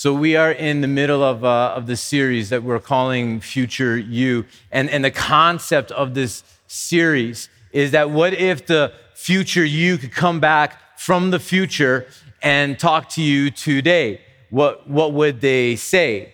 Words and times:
So, 0.00 0.14
we 0.14 0.36
are 0.36 0.52
in 0.52 0.80
the 0.80 0.86
middle 0.86 1.24
of, 1.24 1.44
uh, 1.44 1.72
of 1.74 1.88
the 1.88 1.96
series 1.96 2.50
that 2.50 2.62
we're 2.62 2.78
calling 2.78 3.40
Future 3.40 3.98
You. 3.98 4.44
And, 4.70 4.88
and 4.90 5.04
the 5.04 5.10
concept 5.10 5.90
of 5.90 6.14
this 6.14 6.44
series 6.68 7.48
is 7.72 7.90
that 7.90 8.08
what 8.08 8.32
if 8.32 8.64
the 8.64 8.92
future 9.14 9.64
you 9.64 9.98
could 9.98 10.12
come 10.12 10.38
back 10.38 11.00
from 11.00 11.32
the 11.32 11.40
future 11.40 12.06
and 12.42 12.78
talk 12.78 13.08
to 13.08 13.22
you 13.22 13.50
today? 13.50 14.20
What, 14.50 14.88
what 14.88 15.14
would 15.14 15.40
they 15.40 15.74
say? 15.74 16.32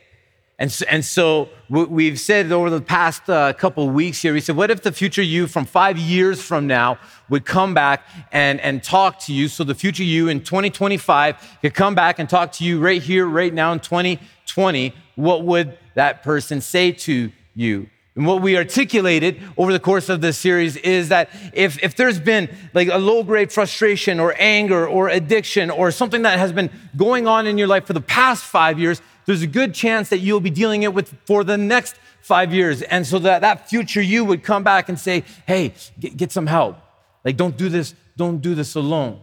And 0.57 0.71
so, 0.71 0.87
and 0.89 1.05
so 1.05 1.49
we've 1.69 2.19
said 2.21 2.53
over 2.53 2.71
the 2.71 2.81
past 2.81 3.29
uh, 3.29 3.53
couple 3.55 3.91
weeks 3.91 4.23
here, 4.23 4.33
we 4.33 4.41
said, 4.41 4.57
what 4.57 4.71
if 4.71 4.83
the 4.83 4.93
future 4.93 5.23
you 5.23 5.49
from 5.49 5.65
five 5.65 5.99
years 5.99 6.41
from 6.41 6.69
now 6.69 6.99
would 7.29 7.45
come 7.45 7.75
back 7.75 8.07
and, 8.31 8.61
and 8.61 8.81
talk 8.81 9.19
to 9.21 9.33
you? 9.35 9.49
So 9.49 9.65
the 9.65 9.75
future 9.75 10.05
you 10.05 10.29
in 10.29 10.45
2025 10.45 11.59
could 11.61 11.75
come 11.75 11.97
back 11.97 12.21
and 12.21 12.31
talk 12.31 12.53
to 12.53 12.65
you 12.65 12.79
right 12.79 13.03
here, 13.03 13.27
right 13.27 13.53
now 13.53 13.73
in 13.73 13.81
2020. 13.81 14.95
What 15.17 15.43
would 15.43 15.77
that 15.95 16.23
person 16.23 16.61
say 16.61 16.93
to 16.93 17.33
you? 17.57 17.89
And 18.17 18.27
what 18.27 18.41
we 18.41 18.57
articulated 18.57 19.41
over 19.57 19.73
the 19.73 19.81
course 19.81 20.09
of 20.09 20.21
this 20.21 20.39
series 20.39 20.77
is 20.77 21.09
that 21.09 21.31
if, 21.53 21.83
if 21.83 21.97
there's 21.97 22.21
been 22.21 22.49
like 22.73 22.87
a 22.87 22.99
low 22.99 23.25
grade 23.25 23.51
frustration 23.51 24.21
or 24.21 24.37
anger 24.39 24.87
or 24.87 25.09
addiction 25.09 25.69
or 25.69 25.91
something 25.91 26.23
that 26.23 26.39
has 26.39 26.53
been 26.53 26.71
going 26.97 27.27
on 27.27 27.49
in 27.49 27.59
your 27.59 27.67
life 27.67 27.87
for 27.87 27.93
the 27.93 28.01
past 28.01 28.45
five 28.45 28.79
years, 28.79 29.03
there's 29.27 29.43
a 29.43 29.47
good 29.47 29.75
chance 29.75 30.09
that 30.11 30.19
you'll 30.19 30.41
be 30.41 30.51
dealing 30.51 30.83
it 30.83 30.93
with 30.93 31.15
for 31.27 31.45
the 31.45 31.57
next 31.57 31.97
five 32.21 32.53
years. 32.53 32.83
And 32.83 33.07
so 33.07 33.19
that 33.21 33.41
that 33.41 33.69
future 33.69 34.03
you 34.03 34.25
would 34.25 34.43
come 34.43 34.65
back 34.65 34.89
and 34.89 34.99
say, 34.99 35.25
hey, 35.47 35.75
get, 35.99 36.17
get 36.17 36.33
some 36.33 36.47
help. 36.47 36.77
Like, 37.25 37.37
don't 37.37 37.57
do 37.57 37.69
this, 37.69 37.95
don't 38.17 38.39
do 38.39 38.55
this 38.55 38.75
alone. 38.75 39.21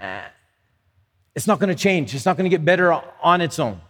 Uh, 0.00 0.22
it's 1.34 1.46
not 1.46 1.60
to 1.60 1.74
change. 1.74 2.14
It's 2.14 2.24
not 2.26 2.36
to 2.36 2.48
get 2.48 2.64
better 2.64 2.92
on 3.22 3.40
its 3.40 3.58
own. 3.58 3.80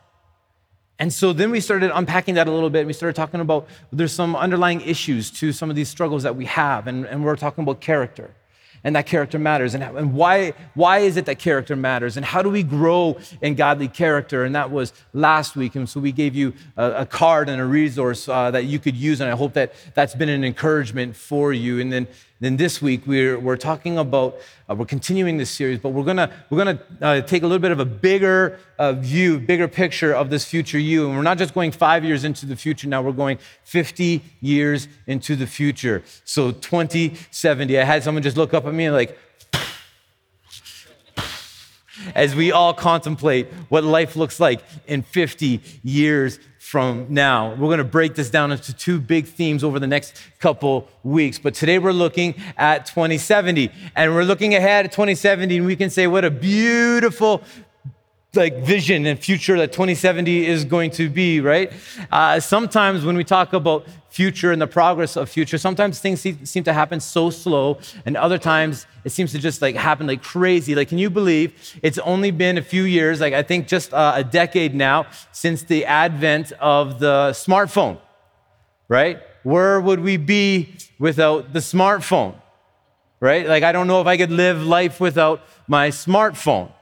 And 0.98 1.12
so 1.12 1.32
then 1.32 1.50
we 1.50 1.60
started 1.60 1.96
unpacking 1.96 2.34
that 2.34 2.48
a 2.48 2.50
little 2.50 2.70
bit. 2.70 2.80
And 2.80 2.88
We 2.88 2.92
started 2.92 3.14
talking 3.14 3.40
about 3.40 3.68
there's 3.92 4.12
some 4.12 4.34
underlying 4.34 4.80
issues 4.80 5.30
to 5.32 5.52
some 5.52 5.70
of 5.70 5.76
these 5.76 5.88
struggles 5.88 6.24
that 6.24 6.34
we 6.34 6.44
have, 6.46 6.86
and, 6.88 7.06
and 7.06 7.24
we're 7.24 7.36
talking 7.36 7.62
about 7.62 7.80
character 7.80 8.34
and 8.84 8.94
that 8.96 9.06
character 9.06 9.38
matters. 9.38 9.74
And, 9.74 9.82
and 9.82 10.14
why, 10.14 10.52
why 10.74 10.98
is 10.98 11.16
it 11.16 11.26
that 11.26 11.38
character 11.38 11.76
matters? 11.76 12.16
And 12.16 12.24
how 12.24 12.42
do 12.42 12.48
we 12.48 12.62
grow 12.62 13.18
in 13.40 13.54
godly 13.54 13.88
character? 13.88 14.44
And 14.44 14.54
that 14.54 14.70
was 14.70 14.92
last 15.12 15.56
week. 15.56 15.74
And 15.74 15.88
so 15.88 16.00
we 16.00 16.12
gave 16.12 16.34
you 16.34 16.54
a, 16.76 17.02
a 17.02 17.06
card 17.06 17.48
and 17.48 17.60
a 17.60 17.64
resource 17.64 18.28
uh, 18.28 18.50
that 18.50 18.64
you 18.64 18.78
could 18.78 18.96
use. 18.96 19.20
And 19.20 19.30
i 19.30 19.36
hope 19.36 19.54
that 19.54 19.72
that's 19.94 20.14
been 20.14 20.28
an 20.28 20.44
encouragement 20.44 21.16
for 21.16 21.52
you. 21.52 21.80
And 21.80 21.92
then 21.92 22.06
then 22.40 22.56
this 22.56 22.80
week 22.80 23.06
we're, 23.06 23.38
we're 23.38 23.56
talking 23.56 23.98
about 23.98 24.38
uh, 24.70 24.74
we're 24.74 24.86
continuing 24.86 25.38
this 25.38 25.50
series 25.50 25.78
but 25.78 25.90
we're 25.90 26.04
gonna 26.04 26.30
we're 26.50 26.58
gonna 26.58 26.80
uh, 27.02 27.20
take 27.22 27.42
a 27.42 27.46
little 27.46 27.60
bit 27.60 27.72
of 27.72 27.80
a 27.80 27.84
bigger 27.84 28.58
uh, 28.78 28.92
view 28.92 29.38
bigger 29.38 29.66
picture 29.66 30.12
of 30.14 30.30
this 30.30 30.44
future 30.44 30.78
you. 30.78 31.06
And 31.06 31.16
we're 31.16 31.22
not 31.22 31.38
just 31.38 31.54
going 31.54 31.72
five 31.72 32.04
years 32.04 32.24
into 32.24 32.46
the 32.46 32.56
future 32.56 32.88
now 32.88 33.02
we're 33.02 33.12
going 33.12 33.38
50 33.64 34.22
years 34.40 34.88
into 35.06 35.36
the 35.36 35.46
future. 35.46 36.02
So 36.24 36.52
2070 36.52 37.78
i 37.78 37.84
had 37.84 38.02
someone 38.02 38.22
just 38.22 38.36
look 38.36 38.54
up 38.54 38.66
at 38.66 38.74
me 38.74 38.86
and 38.86 38.94
like 38.94 39.18
as 42.14 42.34
we 42.34 42.52
all 42.52 42.72
contemplate 42.72 43.48
what 43.68 43.84
life 43.84 44.16
looks 44.16 44.38
like 44.38 44.60
in 44.86 45.02
50 45.02 45.60
years 45.82 46.38
from 46.68 47.06
now. 47.08 47.54
We're 47.54 47.68
going 47.68 47.78
to 47.78 47.84
break 47.84 48.14
this 48.14 48.28
down 48.28 48.52
into 48.52 48.74
two 48.74 49.00
big 49.00 49.24
themes 49.24 49.64
over 49.64 49.78
the 49.78 49.86
next 49.86 50.14
couple 50.38 50.86
weeks. 51.02 51.38
But 51.38 51.54
today 51.54 51.78
we're 51.78 51.92
looking 51.92 52.34
at 52.58 52.84
2070 52.84 53.72
and 53.96 54.14
we're 54.14 54.24
looking 54.24 54.54
ahead 54.54 54.84
at 54.84 54.92
2070 54.92 55.56
and 55.56 55.64
we 55.64 55.76
can 55.76 55.88
say 55.88 56.06
what 56.06 56.26
a 56.26 56.30
beautiful 56.30 57.42
like 58.34 58.58
vision 58.58 59.06
and 59.06 59.18
future 59.18 59.56
that 59.56 59.72
2070 59.72 60.46
is 60.46 60.64
going 60.64 60.90
to 60.90 61.08
be, 61.08 61.40
right? 61.40 61.72
Uh, 62.12 62.38
sometimes 62.38 63.04
when 63.04 63.16
we 63.16 63.24
talk 63.24 63.54
about 63.54 63.86
future 64.10 64.52
and 64.52 64.60
the 64.60 64.66
progress 64.66 65.16
of 65.16 65.30
future, 65.30 65.56
sometimes 65.56 65.98
things 65.98 66.20
seem 66.20 66.64
to 66.64 66.72
happen 66.74 67.00
so 67.00 67.30
slow, 67.30 67.78
and 68.04 68.16
other 68.18 68.36
times 68.36 68.86
it 69.04 69.10
seems 69.10 69.32
to 69.32 69.38
just 69.38 69.62
like 69.62 69.74
happen 69.76 70.06
like 70.06 70.22
crazy. 70.22 70.74
Like, 70.74 70.88
can 70.90 70.98
you 70.98 71.08
believe 71.08 71.54
it's 71.82 71.98
only 71.98 72.30
been 72.30 72.58
a 72.58 72.62
few 72.62 72.82
years, 72.82 73.18
like 73.18 73.32
I 73.32 73.42
think 73.42 73.66
just 73.66 73.94
uh, 73.94 74.12
a 74.16 74.24
decade 74.24 74.74
now, 74.74 75.06
since 75.32 75.62
the 75.62 75.86
advent 75.86 76.52
of 76.60 77.00
the 77.00 77.30
smartphone, 77.30 77.98
right? 78.88 79.20
Where 79.42 79.80
would 79.80 80.00
we 80.00 80.18
be 80.18 80.74
without 80.98 81.54
the 81.54 81.60
smartphone, 81.60 82.34
right? 83.20 83.46
Like, 83.46 83.62
I 83.62 83.72
don't 83.72 83.86
know 83.86 84.02
if 84.02 84.06
I 84.06 84.18
could 84.18 84.30
live 84.30 84.62
life 84.62 85.00
without 85.00 85.40
my 85.66 85.88
smartphone. 85.88 86.72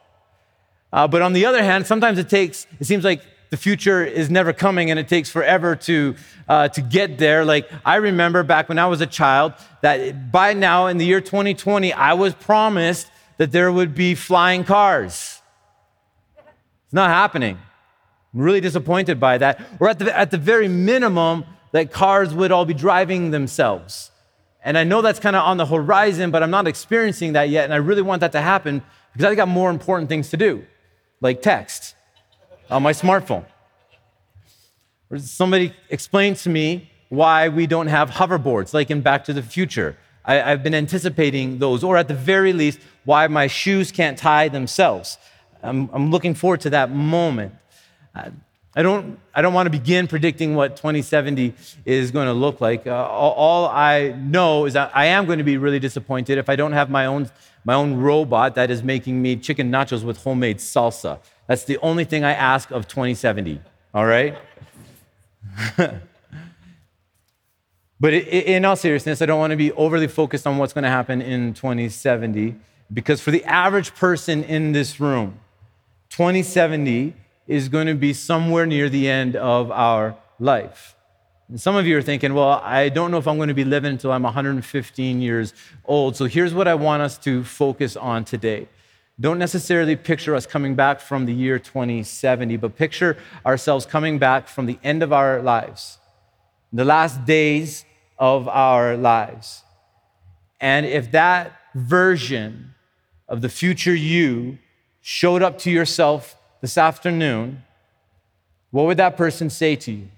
Uh, 0.92 1.06
but 1.06 1.22
on 1.22 1.32
the 1.32 1.46
other 1.46 1.62
hand, 1.62 1.86
sometimes 1.86 2.18
it 2.18 2.28
takes, 2.28 2.66
it 2.80 2.84
seems 2.86 3.04
like 3.04 3.22
the 3.50 3.56
future 3.56 4.04
is 4.04 4.30
never 4.30 4.52
coming 4.52 4.90
and 4.90 4.98
it 4.98 5.08
takes 5.08 5.30
forever 5.30 5.76
to, 5.76 6.16
uh, 6.48 6.68
to 6.68 6.80
get 6.80 7.18
there. 7.18 7.44
Like 7.44 7.70
I 7.84 7.96
remember 7.96 8.42
back 8.42 8.68
when 8.68 8.78
I 8.78 8.86
was 8.86 9.00
a 9.00 9.06
child 9.06 9.52
that 9.82 10.32
by 10.32 10.52
now 10.52 10.86
in 10.86 10.98
the 10.98 11.04
year 11.04 11.20
2020, 11.20 11.92
I 11.92 12.14
was 12.14 12.34
promised 12.34 13.08
that 13.36 13.52
there 13.52 13.70
would 13.70 13.94
be 13.94 14.14
flying 14.14 14.64
cars. 14.64 15.42
It's 16.84 16.94
not 16.94 17.10
happening. 17.10 17.58
I'm 18.34 18.40
really 18.40 18.60
disappointed 18.60 19.20
by 19.20 19.38
that. 19.38 19.60
Or 19.80 19.88
at 19.88 19.98
the, 19.98 20.16
at 20.16 20.30
the 20.30 20.38
very 20.38 20.68
minimum, 20.68 21.44
that 21.72 21.92
cars 21.92 22.32
would 22.32 22.52
all 22.52 22.64
be 22.64 22.72
driving 22.72 23.32
themselves. 23.32 24.10
And 24.64 24.78
I 24.78 24.84
know 24.84 25.02
that's 25.02 25.20
kind 25.20 25.36
of 25.36 25.44
on 25.44 25.58
the 25.58 25.66
horizon, 25.66 26.30
but 26.30 26.42
I'm 26.42 26.50
not 26.50 26.66
experiencing 26.66 27.34
that 27.34 27.50
yet. 27.50 27.64
And 27.64 27.74
I 27.74 27.76
really 27.76 28.02
want 28.02 28.20
that 28.20 28.32
to 28.32 28.40
happen 28.40 28.82
because 29.12 29.26
I've 29.26 29.36
got 29.36 29.48
more 29.48 29.68
important 29.70 30.08
things 30.08 30.30
to 30.30 30.36
do 30.36 30.64
like 31.26 31.42
text 31.42 31.94
on 32.70 32.82
my 32.82 32.92
smartphone. 32.92 33.44
Or 35.10 35.18
somebody 35.18 35.72
explained 35.90 36.36
to 36.44 36.48
me 36.48 36.90
why 37.08 37.48
we 37.48 37.66
don't 37.66 37.90
have 37.98 38.10
hoverboards 38.10 38.72
like 38.74 38.90
in 38.90 39.00
Back 39.00 39.24
to 39.24 39.32
the 39.32 39.42
Future. 39.42 39.96
I, 40.24 40.34
have 40.36 40.62
been 40.62 40.74
anticipating 40.74 41.58
those, 41.58 41.84
or 41.84 41.96
at 41.96 42.08
the 42.08 42.14
very 42.32 42.52
least, 42.52 42.80
why 43.04 43.28
my 43.28 43.46
shoes 43.46 43.92
can't 43.92 44.18
tie 44.18 44.48
themselves. 44.48 45.18
I'm, 45.62 45.88
I'm 45.92 46.10
looking 46.10 46.34
forward 46.34 46.60
to 46.62 46.70
that 46.70 46.90
moment. 46.90 47.54
I 48.78 48.82
don't, 48.82 49.18
I 49.34 49.40
don't 49.42 49.54
want 49.54 49.66
to 49.66 49.70
begin 49.70 50.06
predicting 50.06 50.54
what 50.54 50.76
2070 50.76 51.54
is 51.84 52.10
going 52.10 52.26
to 52.26 52.34
look 52.34 52.60
like. 52.60 52.86
Uh, 52.86 52.90
all, 52.92 53.32
all, 53.32 53.68
I 53.68 54.10
know 54.10 54.66
is 54.66 54.74
that 54.74 54.90
I 54.94 55.06
am 55.06 55.24
going 55.24 55.38
to 55.38 55.44
be 55.44 55.56
really 55.56 55.78
disappointed 55.78 56.36
if 56.36 56.50
I 56.50 56.56
don't 56.56 56.72
have 56.72 56.90
my 56.90 57.06
own 57.06 57.30
my 57.66 57.74
own 57.74 57.94
robot 57.96 58.54
that 58.54 58.70
is 58.70 58.82
making 58.84 59.20
me 59.20 59.34
chicken 59.34 59.70
nachos 59.72 60.04
with 60.04 60.22
homemade 60.22 60.58
salsa. 60.58 61.18
That's 61.48 61.64
the 61.64 61.78
only 61.78 62.04
thing 62.04 62.22
I 62.22 62.32
ask 62.32 62.70
of 62.70 62.86
2070, 62.86 63.60
all 63.92 64.06
right? 64.06 64.38
but 68.00 68.14
in 68.14 68.64
all 68.64 68.76
seriousness, 68.76 69.20
I 69.20 69.26
don't 69.26 69.40
want 69.40 69.50
to 69.50 69.56
be 69.56 69.72
overly 69.72 70.06
focused 70.06 70.46
on 70.46 70.58
what's 70.58 70.72
going 70.72 70.84
to 70.84 70.90
happen 70.90 71.20
in 71.20 71.54
2070 71.54 72.54
because 72.92 73.20
for 73.20 73.32
the 73.32 73.44
average 73.44 73.96
person 73.96 74.44
in 74.44 74.70
this 74.70 75.00
room, 75.00 75.40
2070 76.10 77.14
is 77.48 77.68
going 77.68 77.88
to 77.88 77.94
be 77.94 78.12
somewhere 78.12 78.64
near 78.64 78.88
the 78.88 79.08
end 79.08 79.34
of 79.34 79.72
our 79.72 80.16
life. 80.38 80.95
And 81.48 81.60
some 81.60 81.76
of 81.76 81.86
you 81.86 81.96
are 81.96 82.02
thinking, 82.02 82.34
well, 82.34 82.60
I 82.64 82.88
don't 82.88 83.10
know 83.10 83.18
if 83.18 83.28
I'm 83.28 83.36
going 83.36 83.48
to 83.48 83.54
be 83.54 83.64
living 83.64 83.92
until 83.92 84.10
I'm 84.10 84.24
115 84.24 85.20
years 85.20 85.54
old. 85.84 86.16
So 86.16 86.24
here's 86.24 86.52
what 86.52 86.66
I 86.66 86.74
want 86.74 87.02
us 87.02 87.18
to 87.18 87.44
focus 87.44 87.96
on 87.96 88.24
today. 88.24 88.68
Don't 89.18 89.38
necessarily 89.38 89.96
picture 89.96 90.34
us 90.34 90.44
coming 90.44 90.74
back 90.74 91.00
from 91.00 91.24
the 91.24 91.32
year 91.32 91.58
2070, 91.58 92.56
but 92.56 92.76
picture 92.76 93.16
ourselves 93.46 93.86
coming 93.86 94.18
back 94.18 94.48
from 94.48 94.66
the 94.66 94.78
end 94.82 95.02
of 95.02 95.12
our 95.12 95.40
lives, 95.40 95.98
the 96.72 96.84
last 96.84 97.24
days 97.24 97.84
of 98.18 98.48
our 98.48 98.96
lives. 98.96 99.62
And 100.60 100.84
if 100.84 101.12
that 101.12 101.52
version 101.74 102.74
of 103.28 103.40
the 103.40 103.48
future 103.48 103.94
you 103.94 104.58
showed 105.00 105.42
up 105.42 105.58
to 105.58 105.70
yourself 105.70 106.36
this 106.60 106.76
afternoon, 106.76 107.62
what 108.70 108.86
would 108.86 108.96
that 108.96 109.16
person 109.16 109.48
say 109.48 109.76
to 109.76 109.92
you? 109.92 110.08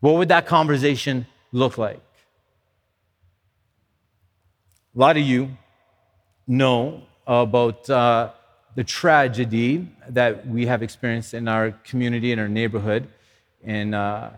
What 0.00 0.14
would 0.14 0.28
that 0.28 0.46
conversation 0.46 1.26
look 1.52 1.78
like? 1.78 2.00
A 4.94 4.98
lot 4.98 5.16
of 5.16 5.22
you 5.22 5.56
know 6.46 7.02
about 7.26 7.88
uh, 7.90 8.30
the 8.74 8.84
tragedy 8.84 9.88
that 10.08 10.46
we 10.46 10.66
have 10.66 10.82
experienced 10.82 11.34
in 11.34 11.48
our 11.48 11.72
community, 11.72 12.32
in 12.32 12.38
our 12.38 12.48
neighborhood, 12.48 13.08
and 13.64 13.94
uh, 13.94 14.30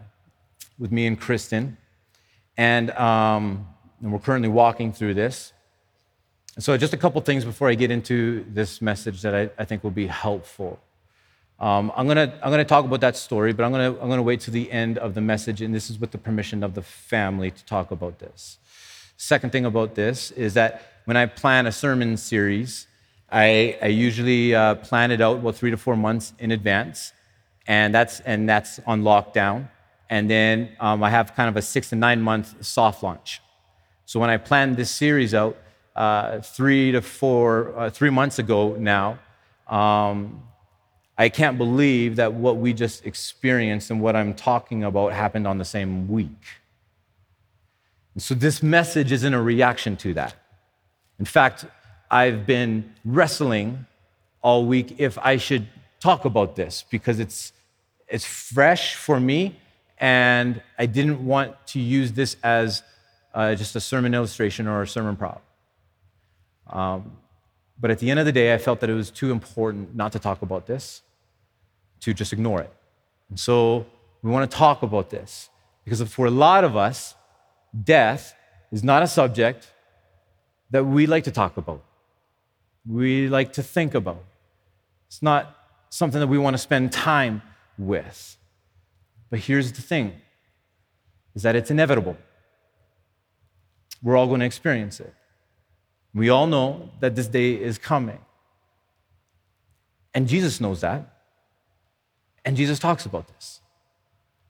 with 0.78 0.92
me 0.92 1.06
and 1.06 1.20
Kristen. 1.20 1.76
And, 2.56 2.90
um, 2.92 3.68
and 4.00 4.12
we're 4.12 4.20
currently 4.20 4.48
walking 4.48 4.92
through 4.92 5.14
this. 5.14 5.52
So, 6.58 6.76
just 6.76 6.92
a 6.92 6.96
couple 6.96 7.20
things 7.20 7.44
before 7.44 7.68
I 7.68 7.74
get 7.74 7.92
into 7.92 8.44
this 8.48 8.82
message 8.82 9.22
that 9.22 9.32
I, 9.32 9.50
I 9.58 9.64
think 9.64 9.84
will 9.84 9.92
be 9.92 10.08
helpful. 10.08 10.80
Um, 11.60 11.90
I'm 11.96 12.06
going 12.06 12.16
to 12.28 12.32
I'm 12.42 12.50
gonna 12.50 12.64
talk 12.64 12.84
about 12.84 13.00
that 13.00 13.16
story, 13.16 13.52
but 13.52 13.64
I'm 13.64 13.72
going 13.72 13.94
to 13.94 14.00
I'm 14.00 14.08
gonna 14.08 14.22
wait 14.22 14.40
to 14.40 14.50
the 14.50 14.70
end 14.70 14.96
of 14.98 15.14
the 15.14 15.20
message, 15.20 15.60
and 15.60 15.74
this 15.74 15.90
is 15.90 15.98
with 15.98 16.12
the 16.12 16.18
permission 16.18 16.62
of 16.62 16.74
the 16.74 16.82
family 16.82 17.50
to 17.50 17.64
talk 17.64 17.90
about 17.90 18.20
this. 18.20 18.58
Second 19.16 19.50
thing 19.50 19.64
about 19.64 19.96
this 19.96 20.30
is 20.30 20.54
that 20.54 21.00
when 21.04 21.16
I 21.16 21.26
plan 21.26 21.66
a 21.66 21.72
sermon 21.72 22.16
series, 22.16 22.86
I, 23.30 23.76
I 23.82 23.86
usually 23.86 24.54
uh, 24.54 24.76
plan 24.76 25.10
it 25.10 25.20
out 25.20 25.38
about 25.38 25.56
three 25.56 25.70
to 25.70 25.76
four 25.76 25.96
months 25.96 26.32
in 26.38 26.50
advance, 26.50 27.12
and 27.66 27.94
that's, 27.94 28.20
and 28.20 28.48
that's 28.48 28.78
on 28.86 29.02
lockdown. 29.02 29.68
And 30.08 30.30
then 30.30 30.70
um, 30.80 31.02
I 31.02 31.10
have 31.10 31.34
kind 31.34 31.48
of 31.48 31.56
a 31.56 31.62
six 31.62 31.90
to 31.90 31.96
nine 31.96 32.22
month 32.22 32.64
soft 32.64 33.02
launch. 33.02 33.42
So 34.06 34.20
when 34.20 34.30
I 34.30 34.36
planned 34.36 34.76
this 34.76 34.90
series 34.90 35.34
out 35.34 35.56
uh, 35.96 36.40
three 36.40 36.92
to 36.92 37.02
four, 37.02 37.74
uh, 37.76 37.90
three 37.90 38.10
months 38.10 38.38
ago 38.38 38.76
now, 38.78 39.18
um, 39.66 40.42
I 41.20 41.28
can't 41.28 41.58
believe 41.58 42.16
that 42.16 42.32
what 42.32 42.58
we 42.58 42.72
just 42.72 43.04
experienced 43.04 43.90
and 43.90 44.00
what 44.00 44.14
I'm 44.14 44.34
talking 44.34 44.84
about 44.84 45.12
happened 45.12 45.48
on 45.48 45.58
the 45.58 45.64
same 45.64 46.06
week. 46.06 46.44
And 48.14 48.22
so 48.22 48.34
this 48.34 48.62
message 48.62 49.10
isn't 49.10 49.34
a 49.34 49.42
reaction 49.42 49.96
to 49.98 50.14
that. 50.14 50.36
In 51.18 51.24
fact, 51.24 51.64
I've 52.08 52.46
been 52.46 52.94
wrestling 53.04 53.86
all 54.42 54.64
week 54.64 54.94
if 54.98 55.18
I 55.18 55.36
should 55.36 55.66
talk 55.98 56.24
about 56.24 56.54
this 56.54 56.84
because 56.88 57.18
it's, 57.18 57.52
it's 58.06 58.24
fresh 58.24 58.94
for 58.94 59.18
me, 59.18 59.58
and 59.98 60.62
I 60.78 60.86
didn't 60.86 61.24
want 61.26 61.54
to 61.68 61.80
use 61.80 62.12
this 62.12 62.36
as 62.44 62.84
uh, 63.34 63.56
just 63.56 63.74
a 63.74 63.80
sermon 63.80 64.14
illustration 64.14 64.68
or 64.68 64.82
a 64.82 64.86
sermon 64.86 65.16
prop. 65.16 65.42
Um, 66.68 67.12
but 67.80 67.90
at 67.90 67.98
the 67.98 68.10
end 68.10 68.20
of 68.20 68.26
the 68.26 68.32
day, 68.32 68.54
I 68.54 68.58
felt 68.58 68.78
that 68.80 68.90
it 68.90 68.94
was 68.94 69.10
too 69.10 69.32
important 69.32 69.96
not 69.96 70.12
to 70.12 70.18
talk 70.20 70.42
about 70.42 70.66
this, 70.66 71.02
to 72.00 72.14
just 72.14 72.32
ignore 72.32 72.60
it. 72.60 72.72
And 73.30 73.38
so 73.38 73.86
we 74.22 74.30
want 74.30 74.50
to 74.50 74.56
talk 74.56 74.82
about 74.82 75.10
this 75.10 75.50
because 75.84 76.02
for 76.02 76.26
a 76.26 76.30
lot 76.30 76.64
of 76.64 76.76
us, 76.76 77.14
death 77.84 78.34
is 78.70 78.82
not 78.84 79.02
a 79.02 79.06
subject 79.06 79.72
that 80.70 80.84
we 80.84 81.06
like 81.06 81.24
to 81.24 81.30
talk 81.30 81.56
about 81.56 81.82
we 82.88 83.28
like 83.28 83.52
to 83.52 83.62
think 83.62 83.94
about. 83.94 84.24
It's 85.06 85.22
not 85.22 85.54
something 85.90 86.20
that 86.20 86.26
we 86.26 86.38
want 86.38 86.54
to 86.54 86.58
spend 86.58 86.90
time 86.90 87.42
with. 87.76 88.36
But 89.30 89.40
here's 89.40 89.72
the 89.72 89.82
thing 89.82 90.14
is 91.34 91.42
that 91.42 91.54
it's 91.54 91.70
inevitable. 91.70 92.16
We're 94.02 94.16
all 94.16 94.26
going 94.26 94.40
to 94.40 94.46
experience 94.46 95.00
it. 95.00 95.12
We 96.14 96.30
all 96.30 96.46
know 96.46 96.90
that 97.00 97.14
this 97.14 97.26
day 97.26 97.52
is 97.52 97.78
coming. 97.78 98.18
And 100.14 100.26
Jesus 100.26 100.60
knows 100.60 100.80
that. 100.80 101.17
And 102.48 102.56
Jesus 102.56 102.78
talks 102.78 103.04
about 103.04 103.28
this. 103.28 103.60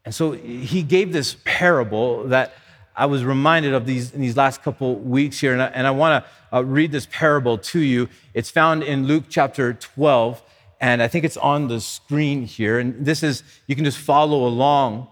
And 0.04 0.14
so 0.14 0.30
he 0.30 0.84
gave 0.84 1.12
this 1.12 1.36
parable 1.44 2.28
that 2.28 2.54
I 2.94 3.06
was 3.06 3.24
reminded 3.24 3.74
of 3.74 3.86
these 3.86 4.14
in 4.14 4.20
these 4.20 4.36
last 4.36 4.62
couple 4.62 4.94
weeks 4.94 5.40
here, 5.40 5.52
and 5.52 5.60
I, 5.60 5.66
and 5.66 5.84
I 5.84 5.90
want 5.90 6.24
to 6.24 6.56
uh, 6.56 6.64
read 6.64 6.92
this 6.92 7.08
parable 7.10 7.58
to 7.58 7.80
you. 7.80 8.08
It's 8.34 8.50
found 8.50 8.84
in 8.84 9.08
Luke 9.08 9.24
chapter 9.28 9.72
12, 9.72 10.40
and 10.80 11.02
I 11.02 11.08
think 11.08 11.24
it's 11.24 11.36
on 11.36 11.66
the 11.66 11.80
screen 11.80 12.44
here. 12.44 12.78
And 12.78 13.04
this 13.04 13.24
is, 13.24 13.42
you 13.66 13.74
can 13.74 13.84
just 13.84 13.98
follow 13.98 14.46
along. 14.46 15.08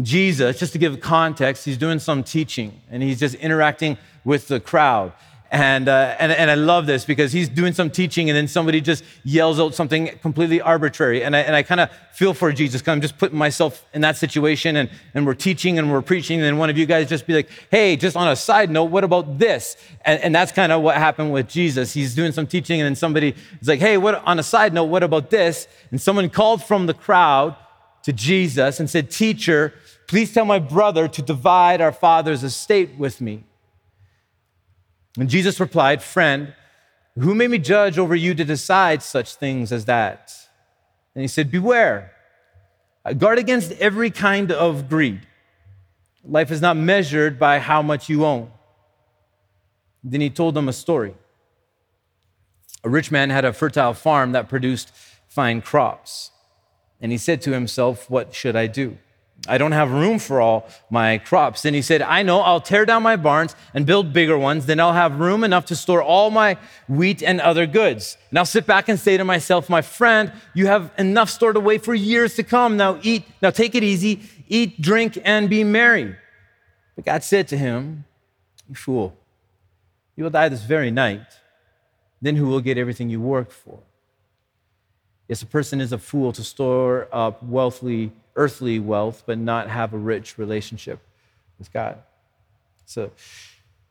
Jesus, 0.00 0.60
just 0.60 0.72
to 0.74 0.78
give 0.78 1.00
context, 1.00 1.64
he's 1.64 1.78
doing 1.78 1.98
some 1.98 2.22
teaching 2.22 2.80
and 2.90 3.02
he's 3.02 3.18
just 3.18 3.34
interacting 3.34 3.98
with 4.24 4.46
the 4.46 4.60
crowd. 4.60 5.12
And, 5.52 5.88
uh, 5.88 6.14
and, 6.20 6.30
and 6.30 6.48
I 6.48 6.54
love 6.54 6.86
this 6.86 7.04
because 7.04 7.32
he's 7.32 7.48
doing 7.48 7.72
some 7.72 7.90
teaching 7.90 8.30
and 8.30 8.36
then 8.36 8.46
somebody 8.46 8.80
just 8.80 9.02
yells 9.24 9.58
out 9.58 9.74
something 9.74 10.06
completely 10.22 10.60
arbitrary. 10.60 11.24
And 11.24 11.34
I, 11.34 11.40
and 11.40 11.56
I 11.56 11.64
kind 11.64 11.80
of 11.80 11.90
feel 12.12 12.34
for 12.34 12.52
Jesus 12.52 12.80
because 12.80 12.92
I'm 12.92 13.00
just 13.00 13.18
putting 13.18 13.36
myself 13.36 13.84
in 13.92 14.00
that 14.02 14.16
situation 14.16 14.76
and, 14.76 14.88
and 15.12 15.26
we're 15.26 15.34
teaching 15.34 15.76
and 15.76 15.90
we're 15.90 16.02
preaching. 16.02 16.38
And 16.38 16.46
then 16.46 16.56
one 16.56 16.70
of 16.70 16.78
you 16.78 16.86
guys 16.86 17.08
just 17.08 17.26
be 17.26 17.34
like, 17.34 17.48
hey, 17.68 17.96
just 17.96 18.16
on 18.16 18.28
a 18.28 18.36
side 18.36 18.70
note, 18.70 18.84
what 18.84 19.02
about 19.02 19.40
this? 19.40 19.76
And, 20.02 20.22
and 20.22 20.32
that's 20.32 20.52
kind 20.52 20.70
of 20.70 20.82
what 20.82 20.94
happened 20.96 21.32
with 21.32 21.48
Jesus. 21.48 21.92
He's 21.92 22.14
doing 22.14 22.30
some 22.30 22.46
teaching 22.46 22.80
and 22.80 22.86
then 22.86 22.94
somebody 22.94 23.34
is 23.60 23.66
like, 23.66 23.80
hey, 23.80 23.96
what, 23.96 24.24
on 24.24 24.38
a 24.38 24.44
side 24.44 24.72
note, 24.72 24.84
what 24.84 25.02
about 25.02 25.30
this? 25.30 25.66
And 25.90 26.00
someone 26.00 26.30
called 26.30 26.62
from 26.62 26.86
the 26.86 26.94
crowd 26.94 27.56
to 28.04 28.12
Jesus 28.12 28.78
and 28.78 28.88
said, 28.88 29.10
teacher, 29.10 29.74
please 30.06 30.32
tell 30.32 30.44
my 30.44 30.60
brother 30.60 31.08
to 31.08 31.22
divide 31.22 31.80
our 31.80 31.92
father's 31.92 32.44
estate 32.44 32.96
with 32.96 33.20
me. 33.20 33.42
And 35.18 35.28
Jesus 35.28 35.58
replied, 35.58 36.02
Friend, 36.02 36.54
who 37.18 37.34
made 37.34 37.50
me 37.50 37.58
judge 37.58 37.98
over 37.98 38.14
you 38.14 38.34
to 38.34 38.44
decide 38.44 39.02
such 39.02 39.34
things 39.34 39.72
as 39.72 39.84
that? 39.86 40.32
And 41.14 41.22
he 41.22 41.28
said, 41.28 41.50
Beware. 41.50 42.12
Guard 43.16 43.38
against 43.38 43.72
every 43.72 44.10
kind 44.10 44.52
of 44.52 44.88
greed. 44.88 45.26
Life 46.22 46.50
is 46.50 46.60
not 46.60 46.76
measured 46.76 47.38
by 47.38 47.58
how 47.58 47.82
much 47.82 48.08
you 48.08 48.24
own. 48.24 48.50
Then 50.04 50.20
he 50.20 50.30
told 50.30 50.54
them 50.54 50.68
a 50.68 50.72
story. 50.72 51.14
A 52.84 52.88
rich 52.88 53.10
man 53.10 53.30
had 53.30 53.44
a 53.44 53.52
fertile 53.52 53.94
farm 53.94 54.32
that 54.32 54.48
produced 54.48 54.92
fine 55.28 55.60
crops. 55.60 56.30
And 57.00 57.10
he 57.10 57.18
said 57.18 57.40
to 57.42 57.52
himself, 57.52 58.08
What 58.10 58.34
should 58.34 58.54
I 58.54 58.66
do? 58.66 58.98
I 59.48 59.56
don't 59.56 59.72
have 59.72 59.90
room 59.90 60.18
for 60.18 60.40
all 60.40 60.68
my 60.90 61.18
crops. 61.18 61.62
Then 61.62 61.72
he 61.72 61.80
said, 61.80 62.02
I 62.02 62.22
know, 62.22 62.40
I'll 62.40 62.60
tear 62.60 62.84
down 62.84 63.02
my 63.02 63.16
barns 63.16 63.56
and 63.72 63.86
build 63.86 64.12
bigger 64.12 64.36
ones. 64.36 64.66
Then 64.66 64.78
I'll 64.80 64.92
have 64.92 65.18
room 65.18 65.44
enough 65.44 65.64
to 65.66 65.76
store 65.76 66.02
all 66.02 66.30
my 66.30 66.58
wheat 66.88 67.22
and 67.22 67.40
other 67.40 67.66
goods. 67.66 68.18
And 68.28 68.38
I'll 68.38 68.44
sit 68.44 68.66
back 68.66 68.88
and 68.88 69.00
say 69.00 69.16
to 69.16 69.24
myself, 69.24 69.70
My 69.70 69.80
friend, 69.80 70.30
you 70.52 70.66
have 70.66 70.92
enough 70.98 71.30
stored 71.30 71.56
away 71.56 71.78
for 71.78 71.94
years 71.94 72.34
to 72.36 72.42
come. 72.42 72.76
Now 72.76 72.98
eat, 73.02 73.24
now 73.40 73.50
take 73.50 73.74
it 73.74 73.82
easy, 73.82 74.20
eat, 74.48 74.80
drink, 74.80 75.18
and 75.24 75.48
be 75.48 75.64
merry. 75.64 76.16
But 76.94 77.06
God 77.06 77.24
said 77.24 77.48
to 77.48 77.56
him, 77.56 78.04
You 78.68 78.74
fool, 78.74 79.16
you 80.16 80.24
will 80.24 80.30
die 80.30 80.50
this 80.50 80.62
very 80.62 80.90
night. 80.90 81.24
Then 82.20 82.36
who 82.36 82.46
will 82.46 82.60
get 82.60 82.76
everything 82.76 83.08
you 83.08 83.22
worked 83.22 83.52
for? 83.52 83.78
Yes, 85.28 85.40
a 85.40 85.46
person 85.46 85.80
is 85.80 85.92
a 85.92 85.98
fool 85.98 86.32
to 86.32 86.44
store 86.44 87.08
up 87.10 87.42
wealthy 87.42 88.12
earthly 88.40 88.78
wealth, 88.78 89.22
but 89.26 89.36
not 89.36 89.68
have 89.68 89.92
a 89.92 89.98
rich 89.98 90.38
relationship 90.38 90.98
with 91.58 91.70
God. 91.72 91.98
It's 92.82 92.96
a 92.96 93.10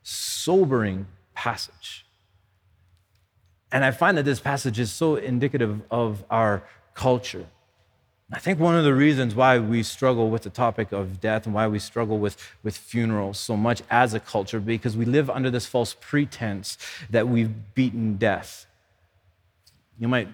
sobering 0.02 1.06
passage. 1.34 2.04
And 3.70 3.84
I 3.84 3.92
find 3.92 4.18
that 4.18 4.24
this 4.24 4.40
passage 4.40 4.80
is 4.80 4.90
so 4.90 5.14
indicative 5.14 5.80
of 5.88 6.24
our 6.30 6.64
culture. 6.94 7.46
I 8.32 8.40
think 8.40 8.58
one 8.58 8.76
of 8.76 8.82
the 8.82 8.94
reasons 8.94 9.34
why 9.36 9.60
we 9.60 9.84
struggle 9.84 10.30
with 10.30 10.42
the 10.42 10.50
topic 10.50 10.90
of 10.90 11.20
death 11.20 11.46
and 11.46 11.54
why 11.54 11.68
we 11.68 11.78
struggle 11.78 12.18
with, 12.18 12.36
with 12.64 12.76
funerals 12.76 13.38
so 13.38 13.56
much 13.56 13.82
as 13.88 14.14
a 14.14 14.20
culture, 14.20 14.58
because 14.58 14.96
we 14.96 15.04
live 15.04 15.30
under 15.30 15.50
this 15.50 15.66
false 15.66 15.94
pretense 16.00 16.76
that 17.08 17.28
we've 17.28 17.52
beaten 17.74 18.16
death. 18.16 18.66
You 19.98 20.08
might 20.08 20.28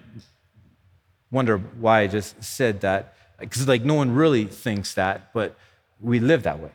wonder 1.29 1.57
why 1.57 2.01
I 2.01 2.07
just 2.07 2.43
said 2.43 2.81
that 2.81 3.13
because 3.39 3.67
like 3.67 3.83
no 3.83 3.93
one 3.93 4.13
really 4.13 4.45
thinks 4.45 4.93
that, 4.95 5.33
but 5.33 5.55
we 6.01 6.19
live 6.19 6.43
that 6.43 6.59
way. 6.59 6.71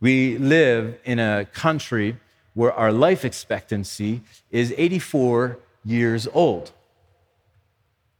We 0.00 0.38
live 0.38 0.98
in 1.04 1.18
a 1.18 1.46
country 1.46 2.18
where 2.54 2.72
our 2.72 2.92
life 2.92 3.24
expectancy 3.24 4.22
is 4.50 4.72
84 4.76 5.58
years 5.84 6.28
old. 6.32 6.72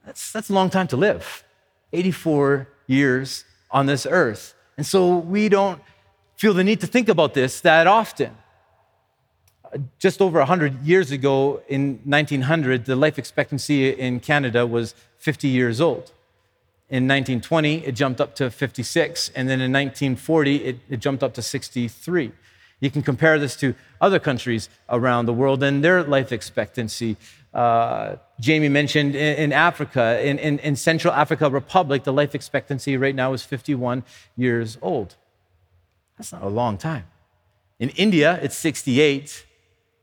That's, 0.05 0.33
that's 0.33 0.51
a 0.51 0.53
long 0.53 0.71
time 0.71 0.87
to 0.89 0.97
live. 0.97 1.45
84 1.93 2.69
years 2.87 3.45
on 3.71 3.87
this 3.87 4.07
earth. 4.09 4.55
And 4.77 4.87
so 4.87 5.17
we 5.17 5.49
don't 5.49 5.81
feel 6.37 6.55
the 6.55 6.65
need 6.65 6.81
to 6.81 6.87
think 6.87 7.09
about 7.09 7.35
this 7.35 7.61
that 7.63 7.87
often. 7.87 8.37
Just 9.99 10.23
over 10.23 10.39
100 10.39 10.83
years 10.83 11.11
ago, 11.11 11.61
in 11.69 12.01
1900, 12.05 12.85
the 12.85 12.95
life 12.95 13.19
expectancy 13.19 13.91
in 13.91 14.21
Canada 14.21 14.67
was 14.67 14.95
50 15.19 15.49
years 15.49 15.81
old. 15.81 16.13
In 16.89 17.09
1920, 17.09 17.85
it 17.85 17.93
jumped 17.93 18.21
up 18.21 18.37
to 18.37 18.49
56. 18.49 19.31
And 19.35 19.49
then 19.49 19.61
in 19.61 19.73
1940, 19.73 20.57
it, 20.57 20.79
it, 20.89 21.01
jumped 21.01 21.25
up 21.25 21.35
to 21.35 21.43
63. 21.43 22.31
You 22.79 22.91
can 22.91 23.03
compare 23.03 23.39
this 23.41 23.57
to 23.57 23.75
other 24.01 24.21
countries 24.21 24.69
around 24.89 25.27
the 25.27 25.33
world 25.33 25.63
and 25.65 25.83
their 25.83 26.05
life 26.05 26.31
expectancy. 26.31 27.17
Uh, 27.53 28.17
Jamie 28.39 28.69
mentioned 28.69 29.17
in, 29.17 29.37
in 29.37 29.53
Africa, 29.53 30.21
in, 30.25 30.39
in, 30.39 30.61
in, 30.61 30.77
Central 30.77 31.13
Africa 31.13 31.51
Republic, 31.51 32.05
the 32.05 32.13
life 32.13 32.35
expectancy 32.35 32.97
right 32.97 33.15
now 33.15 33.33
is 33.33 33.43
51 33.43 34.05
years 34.37 34.79
old. 34.81 35.17
That's 36.19 36.33
not 36.33 36.43
a 36.43 36.49
long 36.49 36.79
time. 36.79 37.05
In 37.81 37.89
India, 37.91 38.39
it's 38.43 38.57
68. 38.57 39.45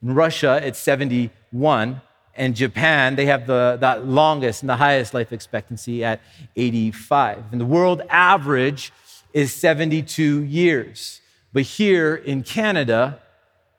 In 0.01 0.15
Russia, 0.15 0.59
it's 0.63 0.79
71 0.79 2.01
and 2.35 2.55
Japan, 2.55 3.15
they 3.15 3.27
have 3.27 3.45
the, 3.45 3.77
the 3.79 4.03
longest 4.03 4.63
and 4.63 4.69
the 4.69 4.75
highest 4.75 5.13
life 5.13 5.31
expectancy 5.31 6.03
at 6.03 6.19
85. 6.55 7.45
And 7.51 7.61
the 7.61 7.65
world 7.65 8.01
average 8.09 8.91
is 9.33 9.53
72 9.53 10.43
years. 10.43 11.21
But 11.51 11.63
here 11.63 12.15
in 12.15 12.43
Canada, 12.43 13.19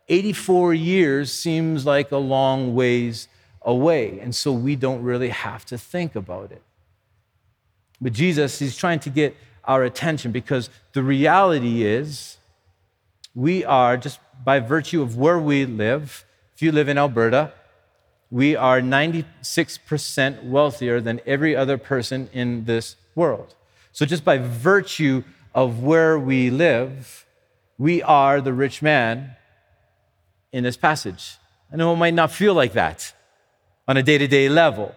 84 0.09 0.75
years 0.75 1.33
seems 1.33 1.85
like 1.85 2.13
a 2.13 2.17
long 2.17 2.75
ways 2.75 3.29
away. 3.63 4.21
And 4.21 4.35
so 4.35 4.53
we 4.53 4.77
don't 4.77 5.03
really 5.03 5.31
have 5.31 5.65
to 5.67 5.79
think 5.79 6.15
about 6.15 6.53
it. 6.53 6.63
But 8.01 8.13
Jesus, 8.13 8.59
he's 8.59 8.77
trying 8.77 9.01
to 9.01 9.11
get 9.11 9.37
our 9.65 9.83
attention 9.83 10.31
because 10.31 10.71
the 10.93 11.03
reality 11.03 11.85
is 11.85 12.37
we 13.35 13.65
are, 13.65 13.97
just 13.97 14.21
by 14.45 14.61
virtue 14.61 15.03
of 15.03 15.17
where 15.17 15.39
we 15.39 15.65
live, 15.65 16.25
if 16.55 16.63
you 16.63 16.71
live 16.71 16.89
in 16.89 16.99
Alberta, 16.99 17.53
we 18.35 18.57
are 18.57 18.81
96% 18.81 20.43
wealthier 20.43 21.01
than 21.01 21.21
every 21.25 21.55
other 21.55 21.79
person 21.79 22.29
in 22.33 22.65
this 22.65 22.97
world. 23.15 23.55
So, 23.93 24.05
just 24.05 24.25
by 24.25 24.39
virtue 24.39 25.23
of 25.55 25.85
where 25.85 26.19
we 26.19 26.51
live, 26.51 27.27
we 27.79 28.03
are 28.03 28.41
the 28.41 28.53
rich 28.53 28.83
man 28.83 29.37
in 30.51 30.65
this 30.65 30.77
passage. 30.77 31.37
I 31.73 31.77
know 31.77 31.93
it 31.93 31.97
might 31.97 32.15
not 32.15 32.33
feel 32.33 32.55
like 32.55 32.73
that 32.73 33.15
on 33.87 33.97
a 33.97 34.03
day 34.03 34.19
to 34.19 34.27
day 34.27 34.49
level. 34.49 34.97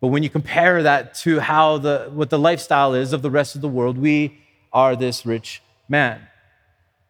But 0.00 0.08
when 0.08 0.24
you 0.24 0.28
compare 0.28 0.82
that 0.82 1.14
to 1.26 1.38
how 1.38 1.78
the, 1.78 2.10
what 2.12 2.30
the 2.30 2.40
lifestyle 2.40 2.92
is 2.92 3.12
of 3.12 3.22
the 3.22 3.30
rest 3.30 3.54
of 3.54 3.60
the 3.60 3.68
world, 3.68 3.96
we 3.96 4.40
are 4.72 4.96
this 4.96 5.24
rich 5.24 5.62
man. 5.88 6.26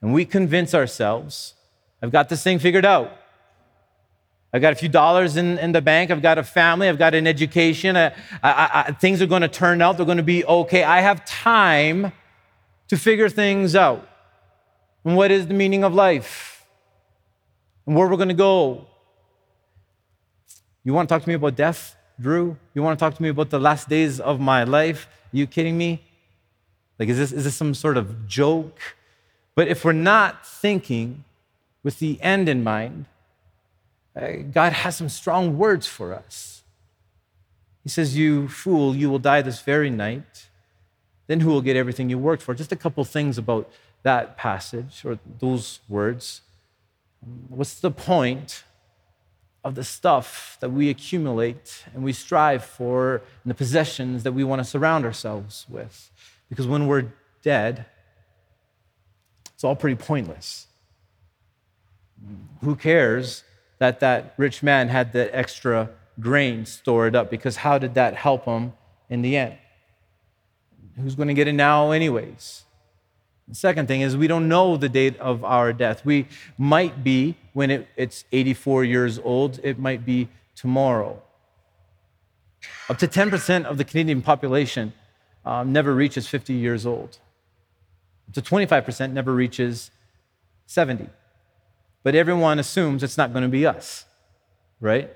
And 0.02 0.12
we 0.12 0.26
convince 0.26 0.74
ourselves, 0.74 1.54
I've 2.02 2.12
got 2.12 2.28
this 2.28 2.42
thing 2.42 2.58
figured 2.58 2.84
out. 2.84 3.16
I've 4.56 4.62
got 4.62 4.72
a 4.72 4.76
few 4.76 4.88
dollars 4.88 5.36
in, 5.36 5.58
in 5.58 5.72
the 5.72 5.82
bank. 5.82 6.10
I've 6.10 6.22
got 6.22 6.38
a 6.38 6.42
family. 6.42 6.88
I've 6.88 6.96
got 6.96 7.14
an 7.14 7.26
education. 7.26 7.94
I, 7.94 8.06
I, 8.42 8.84
I, 8.86 8.92
things 8.92 9.20
are 9.20 9.26
going 9.26 9.42
to 9.42 9.48
turn 9.48 9.82
out. 9.82 9.98
They're 9.98 10.06
going 10.06 10.16
to 10.16 10.22
be 10.22 10.46
okay. 10.46 10.82
I 10.82 11.02
have 11.02 11.26
time 11.26 12.10
to 12.88 12.96
figure 12.96 13.28
things 13.28 13.76
out. 13.76 14.08
And 15.04 15.14
what 15.14 15.30
is 15.30 15.46
the 15.46 15.52
meaning 15.52 15.84
of 15.84 15.92
life? 15.92 16.64
And 17.86 17.94
where 17.94 18.08
we're 18.08 18.16
going 18.16 18.30
to 18.30 18.34
go? 18.34 18.86
You 20.84 20.94
want 20.94 21.06
to 21.06 21.14
talk 21.14 21.22
to 21.22 21.28
me 21.28 21.34
about 21.34 21.54
death, 21.54 21.94
Drew? 22.18 22.56
You 22.72 22.82
want 22.82 22.98
to 22.98 23.04
talk 23.04 23.14
to 23.14 23.22
me 23.22 23.28
about 23.28 23.50
the 23.50 23.60
last 23.60 23.90
days 23.90 24.20
of 24.20 24.40
my 24.40 24.64
life? 24.64 25.06
Are 25.34 25.36
you 25.36 25.46
kidding 25.46 25.76
me? 25.76 26.02
Like, 26.98 27.10
is 27.10 27.18
this, 27.18 27.30
is 27.30 27.44
this 27.44 27.54
some 27.54 27.74
sort 27.74 27.98
of 27.98 28.26
joke? 28.26 28.80
But 29.54 29.68
if 29.68 29.84
we're 29.84 29.92
not 29.92 30.46
thinking 30.46 31.24
with 31.82 31.98
the 31.98 32.18
end 32.22 32.48
in 32.48 32.64
mind, 32.64 33.04
Uh, 34.16 34.36
God 34.50 34.72
has 34.72 34.96
some 34.96 35.08
strong 35.08 35.58
words 35.58 35.86
for 35.86 36.14
us. 36.14 36.62
He 37.82 37.90
says, 37.90 38.16
You 38.16 38.48
fool, 38.48 38.96
you 38.96 39.10
will 39.10 39.18
die 39.18 39.42
this 39.42 39.60
very 39.60 39.90
night. 39.90 40.48
Then 41.26 41.40
who 41.40 41.50
will 41.50 41.60
get 41.60 41.76
everything 41.76 42.08
you 42.08 42.18
worked 42.18 42.42
for? 42.42 42.54
Just 42.54 42.72
a 42.72 42.76
couple 42.76 43.04
things 43.04 43.36
about 43.36 43.70
that 44.02 44.36
passage 44.36 45.04
or 45.04 45.18
those 45.40 45.80
words. 45.88 46.40
What's 47.48 47.80
the 47.80 47.90
point 47.90 48.64
of 49.64 49.74
the 49.74 49.84
stuff 49.84 50.56
that 50.60 50.70
we 50.70 50.88
accumulate 50.88 51.84
and 51.92 52.04
we 52.04 52.12
strive 52.12 52.64
for 52.64 53.22
and 53.42 53.50
the 53.50 53.54
possessions 53.54 54.22
that 54.22 54.32
we 54.32 54.44
want 54.44 54.60
to 54.60 54.64
surround 54.64 55.04
ourselves 55.04 55.66
with? 55.68 56.10
Because 56.48 56.66
when 56.66 56.86
we're 56.86 57.12
dead, 57.42 57.86
it's 59.52 59.64
all 59.64 59.76
pretty 59.76 59.96
pointless. 59.96 60.68
Who 62.62 62.76
cares 62.76 63.42
that 63.78 64.00
that 64.00 64.34
rich 64.36 64.62
man 64.62 64.88
had 64.88 65.12
the 65.12 65.34
extra 65.36 65.90
grain 66.18 66.64
stored 66.64 67.14
up 67.14 67.30
because 67.30 67.56
how 67.56 67.78
did 67.78 67.94
that 67.94 68.14
help 68.14 68.44
him 68.44 68.72
in 69.08 69.22
the 69.22 69.36
end? 69.36 69.56
Who's 70.96 71.14
going 71.14 71.28
to 71.28 71.34
get 71.34 71.46
it 71.46 71.52
now, 71.52 71.90
anyways? 71.90 72.64
The 73.48 73.54
second 73.54 73.86
thing 73.86 74.00
is, 74.00 74.16
we 74.16 74.26
don't 74.26 74.48
know 74.48 74.76
the 74.76 74.88
date 74.88 75.18
of 75.20 75.44
our 75.44 75.72
death. 75.72 76.04
We 76.04 76.26
might 76.58 77.04
be, 77.04 77.36
when 77.52 77.70
it, 77.70 77.86
it's 77.96 78.24
84 78.32 78.84
years 78.84 79.18
old, 79.18 79.60
it 79.62 79.78
might 79.78 80.04
be 80.04 80.28
tomorrow. 80.56 81.22
Up 82.88 82.98
to 82.98 83.06
10% 83.06 83.64
of 83.64 83.78
the 83.78 83.84
Canadian 83.84 84.22
population 84.22 84.94
um, 85.44 85.72
never 85.72 85.94
reaches 85.94 86.26
50 86.26 86.54
years 86.54 86.86
old. 86.86 87.18
Up 88.28 88.34
to 88.34 88.42
25% 88.42 89.12
never 89.12 89.32
reaches 89.32 89.90
70 90.66 91.08
but 92.06 92.14
everyone 92.14 92.60
assumes 92.60 93.02
it's 93.02 93.18
not 93.18 93.32
going 93.32 93.42
to 93.42 93.48
be 93.48 93.66
us, 93.66 94.04
right? 94.80 95.10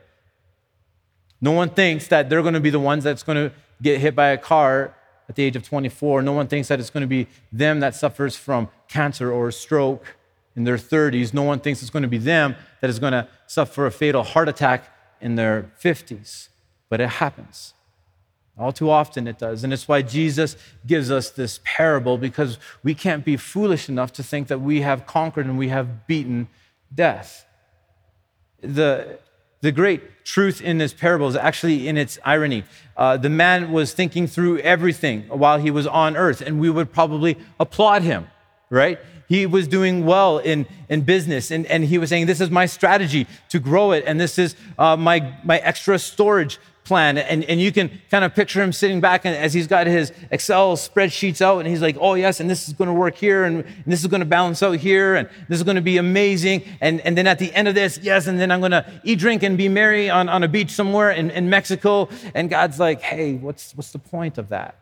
No 1.41 1.53
one 1.53 1.71
thinks 1.71 2.09
that 2.09 2.29
they're 2.29 2.43
going 2.43 2.55
to 2.55 2.59
be 2.59 2.71
the 2.71 2.81
ones 2.81 3.05
that's 3.05 3.23
going 3.23 3.37
to 3.37 3.55
get 3.81 4.01
hit 4.01 4.17
by 4.17 4.31
a 4.31 4.37
car 4.37 4.97
at 5.29 5.37
the 5.37 5.45
age 5.45 5.55
of 5.55 5.63
24. 5.63 6.21
No 6.23 6.33
one 6.33 6.49
thinks 6.49 6.67
that 6.67 6.81
it's 6.81 6.91
going 6.91 7.03
to 7.03 7.07
be 7.07 7.29
them 7.53 7.79
that 7.79 7.95
suffers 7.95 8.35
from 8.35 8.69
cancer 8.89 9.31
or 9.31 9.47
a 9.47 9.53
stroke 9.53 10.17
in 10.57 10.65
their 10.65 10.77
30s. 10.77 11.33
No 11.33 11.45
one 11.45 11.61
thinks 11.61 11.81
it's 11.81 11.93
going 11.93 12.03
to 12.03 12.09
be 12.09 12.19
them 12.19 12.57
that 12.81 12.91
is 12.91 12.99
going 12.99 13.13
to 13.13 13.29
suffer 13.47 13.87
a 13.87 13.93
fatal 13.93 14.25
heart 14.25 14.49
attack 14.49 14.93
in 15.21 15.37
their 15.37 15.71
50s. 15.81 16.49
But 16.89 17.01
it 17.01 17.09
happens. 17.09 17.73
All 18.59 18.73
too 18.73 18.91
often 18.91 19.29
it 19.29 19.39
does. 19.39 19.63
And 19.63 19.73
it's 19.73 19.87
why 19.87 20.03
Jesus 20.03 20.57
gives 20.85 21.09
us 21.09 21.31
this 21.31 21.61
parable 21.63 22.19
because 22.19 22.59
we 22.83 22.97
can't 22.97 23.25
be 23.25 23.37
foolish 23.37 23.89
enough 23.89 24.13
to 24.15 24.25
think 24.25 24.49
that 24.49 24.61
we 24.61 24.81
have 24.81 25.07
conquered 25.07 25.47
and 25.47 25.57
we 25.57 25.69
have 25.69 26.09
beaten 26.09 26.49
death. 26.95 27.47
The, 28.63 29.19
the 29.61 29.73
great 29.73 30.25
truth 30.25 30.61
in 30.61 30.79
this 30.79 30.93
parable 30.93 31.29
is 31.29 31.37
actually 31.37 31.89
in 31.89 31.97
its 31.97 32.19
irony. 32.25 32.65
Uh, 32.97 33.17
the 33.17 33.31
man 33.31 33.73
was 33.73 33.93
thinking 33.93 34.27
through 34.27 34.59
everything 34.59 35.23
while 35.29 35.59
he 35.59 35.71
was 35.71 35.87
on 35.87 36.17
earth, 36.17 36.41
and 36.41 36.61
we 36.61 36.71
would 36.71 36.93
probably 36.93 37.39
applaud 37.59 38.03
him, 38.03 38.27
right? 38.69 38.99
He 39.29 39.47
was 39.47 39.69
doing 39.69 40.05
well 40.05 40.39
in, 40.39 40.67
in 40.89 41.03
business, 41.03 41.51
and, 41.51 41.65
and 41.67 41.85
he 41.85 41.99
was 41.99 42.11
saying, 42.11 42.27
This 42.27 42.41
is 42.41 42.51
my 42.51 42.67
strategy 42.67 43.27
to 43.51 43.61
grow 43.61 43.93
it, 43.93 44.05
and 44.07 44.21
this 44.21 44.39
is 44.39 44.57
uh, 44.79 44.97
my, 44.97 45.37
my 45.45 45.59
extra 45.59 45.99
storage 45.99 46.59
plan. 46.85 47.19
And, 47.19 47.45
and 47.45 47.61
you 47.61 47.73
can 47.73 47.91
kind 48.11 48.25
of 48.25 48.35
picture 48.35 48.63
him 48.63 48.73
sitting 48.73 49.01
back 49.01 49.25
and 49.25 49.35
as 49.37 49.55
he's 49.55 49.67
got 49.67 49.87
his 49.87 50.13
Excel 50.31 50.77
spreadsheets 50.77 51.41
out 51.41 51.59
and 51.59 51.69
he's 51.69 51.81
like, 51.81 51.97
oh, 52.01 52.15
yes, 52.15 52.41
and 52.41 52.49
this 52.49 52.69
is 52.69 52.75
going 52.75 52.89
to 52.89 52.95
work 52.95 53.15
here 53.15 53.45
and, 53.45 53.65
and 53.65 53.85
this 53.87 54.01
is 54.01 54.07
going 54.07 54.21
to 54.21 54.27
balance 54.27 54.63
out 54.63 54.79
here 54.79 55.15
and 55.15 55.29
this 55.49 55.59
is 55.59 55.63
going 55.63 55.77
to 55.77 55.83
be 55.83 55.99
amazing. 55.99 56.63
And, 56.81 57.01
and 57.03 57.17
then 57.17 57.27
at 57.27 57.39
the 57.39 57.53
end 57.55 57.69
of 57.69 57.75
this, 57.75 57.99
yes, 58.03 58.27
and 58.27 58.41
then 58.41 58.51
I'm 58.51 58.61
going 58.61 58.73
to 58.73 58.85
eat, 59.05 59.19
drink, 59.19 59.43
and 59.43 59.57
be 59.57 59.69
merry 59.69 60.11
on, 60.11 60.29
on 60.29 60.43
a 60.43 60.49
beach 60.49 60.71
somewhere 60.71 61.11
in, 61.11 61.31
in 61.31 61.49
Mexico. 61.49 62.09
And 62.35 62.51
God's 62.51 62.79
like, 62.79 63.01
hey, 63.03 63.35
what's, 63.35 63.75
what's 63.77 63.93
the 63.93 63.99
point 63.99 64.39
of 64.39 64.49
that? 64.49 64.77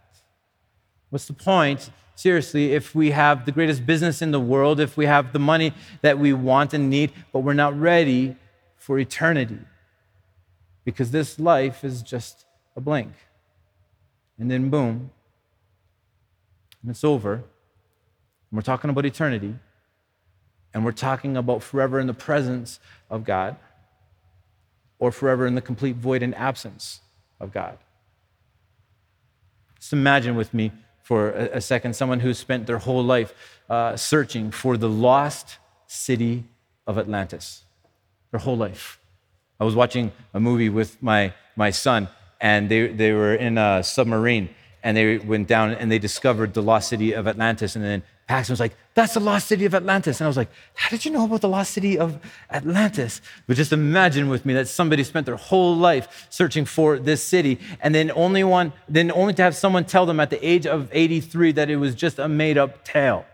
What's 1.11 1.27
the 1.27 1.35
point? 1.35 1.91
Seriously, 2.15 2.73
if 2.73 2.95
we 2.95 3.13
have 3.13 3.47
the 3.47 3.53
greatest 3.53 3.87
business 3.87 4.23
in 4.23 4.33
the 4.33 4.41
world, 4.41 4.81
if 4.81 4.97
we 4.97 5.07
have 5.07 5.33
the 5.33 5.39
money 5.39 5.73
that 6.03 6.19
we 6.19 6.33
want 6.33 6.75
and 6.75 6.91
need, 6.91 7.13
but 7.33 7.41
we're 7.41 7.55
not 7.55 7.79
ready 7.79 8.37
for 8.77 8.99
eternity 8.99 9.59
because 10.89 11.11
this 11.11 11.39
life 11.39 11.85
is 11.85 12.01
just 12.01 12.47
a 12.75 12.81
blink. 12.81 13.13
And 14.39 14.51
then, 14.51 14.71
boom, 14.71 15.11
and 16.81 16.91
it's 16.91 17.05
over. 17.05 17.35
And 17.35 17.43
we're 18.53 18.63
talking 18.63 18.89
about 18.89 19.05
eternity. 19.05 19.55
And 20.73 20.87
we're 20.87 20.93
talking 20.93 21.37
about 21.37 21.63
forever 21.63 22.01
in 22.01 22.07
the 22.07 22.15
presence 22.15 22.81
of 23.11 23.25
God 23.25 23.57
or 24.99 25.13
forever 25.13 25.47
in 25.47 25.57
the 25.57 25.61
complete 25.61 25.97
void 25.97 26.23
and 26.23 26.35
absence 26.35 27.03
of 27.39 27.53
God. 27.53 27.77
Just 29.79 29.93
imagine 29.93 30.37
with 30.37 30.55
me 30.55 30.73
for 31.03 31.33
a, 31.33 31.61
second 31.61 31.97
someone 31.97 32.21
who 32.21 32.33
spent 32.33 32.67
their 32.67 32.79
whole 32.79 33.05
life 33.05 33.35
uh, 33.69 33.95
searching 33.95 34.51
for 34.51 34.79
the 34.79 34.89
lost 34.89 35.59
city 35.87 36.45
of 36.87 36.97
Atlantis, 36.97 37.65
their 38.31 38.41
whole 38.41 38.57
life. 38.57 38.99
I 39.61 39.65
was 39.65 39.75
watching 39.75 40.13
a 40.35 40.39
movie 40.39 40.69
with 40.69 41.03
my, 41.03 41.33
my 41.57 41.71
son, 41.71 42.09
and 42.41 42.69
they, 42.69 42.87
they 42.87 43.13
were 43.13 43.35
in 43.35 43.59
a 43.59 43.83
submarine, 43.83 44.51
and 44.85 44.97
they 44.97 45.19
went 45.19 45.49
down 45.49 45.73
and 45.73 45.91
they 45.91 45.99
discovered 45.99 46.55
the 46.55 46.63
lost 46.63 46.89
city 46.89 47.13
of 47.13 47.27
Atlantis. 47.27 47.75
And 47.75 47.85
then 47.85 48.05
Paxton 48.29 48.53
was 48.53 48.61
like, 48.61 48.77
That's 48.95 49.15
the 49.15 49.21
lost 49.21 49.49
city 49.49 49.65
of 49.65 49.75
Atlantis. 49.75 50.21
And 50.21 50.27
I 50.27 50.29
was 50.29 50.37
like, 50.37 50.51
How 50.75 50.91
did 50.91 51.05
you 51.05 51.11
know 51.11 51.25
about 51.25 51.41
the 51.41 51.49
lost 51.49 51.73
city 51.73 51.99
of 51.99 52.21
Atlantis? 52.51 53.21
But 53.49 53.57
just 53.57 53.73
imagine 53.73 54.29
with 54.29 54.47
me 54.47 54.55
that 54.55 54.69
somebody 54.69 55.03
spent 55.03 55.27
their 55.27 55.37
whole 55.37 55.75
life 55.75 56.29
searching 56.31 56.65
for 56.65 57.01
this 57.01 57.21
city, 57.25 57.59
and 57.81 57.93
then 57.93 58.13
only 58.15 58.45
one, 58.45 58.73
then 58.89 59.11
only 59.11 59.35
to 59.35 59.43
have 59.43 59.57
someone 59.57 59.85
tell 59.85 60.07
them 60.07 60.21
at 60.21 60.31
the 60.31 60.47
age 60.47 60.67
of 60.67 60.89
83 60.93 61.51
that 61.53 61.69
it 61.69 61.77
was 61.77 61.97
just 61.97 62.21
a 62.21 62.29
made 62.29 62.59
up 62.59 62.85
tale. 62.85 63.27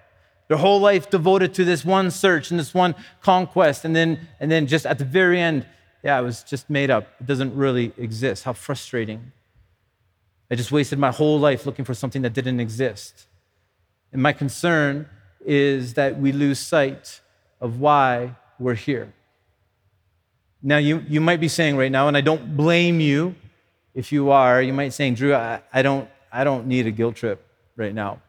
Their 0.49 0.59
whole 0.59 0.81
life 0.81 1.11
devoted 1.11 1.53
to 1.55 1.67
this 1.67 1.85
one 1.85 2.11
search 2.11 2.51
and 2.51 2.59
this 2.59 2.73
one 2.73 2.95
conquest, 3.21 3.85
and 3.85 3.95
then, 3.95 4.29
and 4.41 4.51
then 4.51 4.67
just 4.67 4.87
at 4.87 4.99
the 4.99 5.05
very 5.05 5.39
end, 5.39 5.67
yeah, 6.05 6.21
it 6.21 6.23
was 6.23 6.43
just 6.43 6.69
made 6.69 6.91
up. 6.91 7.09
It 7.19 7.27
doesn't 7.27 7.57
really 7.57 7.95
exist. 7.97 8.45
How 8.45 8.53
frustrating. 8.53 9.33
I 10.51 10.55
just 10.55 10.71
wasted 10.71 10.99
my 10.99 11.11
whole 11.11 11.41
life 11.41 11.65
looking 11.65 11.87
for 11.87 11.95
something 11.95 12.21
that 12.23 12.35
didn't 12.35 12.61
exist. 12.61 13.27
And 14.13 14.23
my 14.23 14.35
concern 14.35 15.09
is 15.45 15.95
that 15.95 16.21
we 16.21 16.31
lose 16.31 16.59
sight 16.59 17.21
of 17.59 17.81
why 17.81 18.37
we're 18.59 18.75
here. 18.75 19.15
Now, 20.63 20.77
you, 20.77 21.03
you 21.09 21.23
might 21.23 21.41
be 21.41 21.49
saying 21.49 21.77
right 21.77 21.91
now, 21.91 22.07
and 22.07 22.17
I 22.17 22.21
don't 22.21 22.55
blame 22.55 23.01
you 23.01 23.35
if 23.95 24.13
you 24.13 24.31
are, 24.31 24.61
you 24.61 24.75
might 24.75 24.87
be 24.87 24.91
saying, 24.91 25.15
Drew, 25.15 25.35
I, 25.35 25.63
I, 25.73 25.81
don't, 25.81 26.09
I 26.31 26.45
don't 26.45 26.67
need 26.67 26.87
a 26.87 26.91
guilt 26.91 27.17
trip 27.17 27.47
right 27.77 27.95
now. 27.95 28.21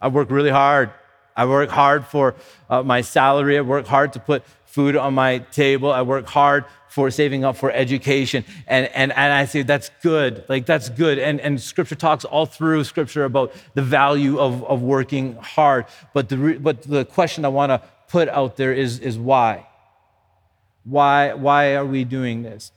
I 0.00 0.06
work 0.06 0.30
really 0.30 0.50
hard. 0.50 0.92
I 1.38 1.46
work 1.46 1.70
hard 1.70 2.04
for 2.04 2.34
uh, 2.68 2.82
my 2.82 3.00
salary. 3.00 3.56
I 3.56 3.60
work 3.60 3.86
hard 3.86 4.12
to 4.14 4.18
put 4.18 4.42
food 4.64 4.96
on 4.96 5.14
my 5.14 5.38
table. 5.38 5.92
I 5.92 6.02
work 6.02 6.26
hard 6.26 6.64
for 6.88 7.12
saving 7.12 7.44
up 7.44 7.56
for 7.56 7.70
education. 7.70 8.44
And, 8.66 8.90
and, 8.92 9.12
and 9.12 9.32
I 9.32 9.44
say, 9.44 9.62
that's 9.62 9.92
good. 10.02 10.44
Like, 10.48 10.66
that's 10.66 10.88
good. 10.88 11.16
And, 11.20 11.40
and 11.40 11.60
scripture 11.60 11.94
talks 11.94 12.24
all 12.24 12.44
through 12.44 12.82
scripture 12.82 13.22
about 13.22 13.54
the 13.74 13.82
value 13.82 14.40
of, 14.40 14.64
of 14.64 14.82
working 14.82 15.36
hard. 15.36 15.86
But 16.12 16.28
the, 16.28 16.58
but 16.60 16.82
the 16.82 17.04
question 17.04 17.44
I 17.44 17.48
want 17.48 17.70
to 17.70 17.82
put 18.08 18.28
out 18.28 18.56
there 18.56 18.72
is, 18.72 18.98
is 18.98 19.16
why? 19.16 19.68
Why, 20.82 21.34
why 21.34 21.76
are 21.76 21.86
we 21.86 22.02
doing 22.02 22.42
this? 22.42 22.72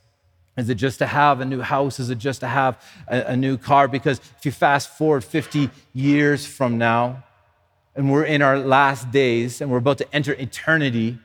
Is 0.56 0.68
it 0.68 0.76
just 0.76 1.00
to 1.00 1.06
have 1.06 1.40
a 1.40 1.44
new 1.44 1.62
house? 1.62 1.98
Is 1.98 2.10
it 2.10 2.18
just 2.18 2.40
to 2.40 2.46
have 2.46 2.80
a, 3.08 3.32
a, 3.32 3.36
new 3.36 3.56
car? 3.56 3.88
Because 3.88 4.20
if 4.38 4.44
you 4.44 4.52
fast 4.52 4.96
forward 4.96 5.24
50 5.24 5.68
years 5.94 6.46
from 6.46 6.78
now, 6.78 7.24
and 7.94 8.10
we're 8.10 8.24
in 8.24 8.42
our 8.42 8.58
last 8.58 9.10
days 9.10 9.60
and 9.60 9.70
we're 9.70 9.78
about 9.78 9.98
to 9.98 10.14
enter 10.14 10.32
eternity, 10.32 11.12
do 11.12 11.20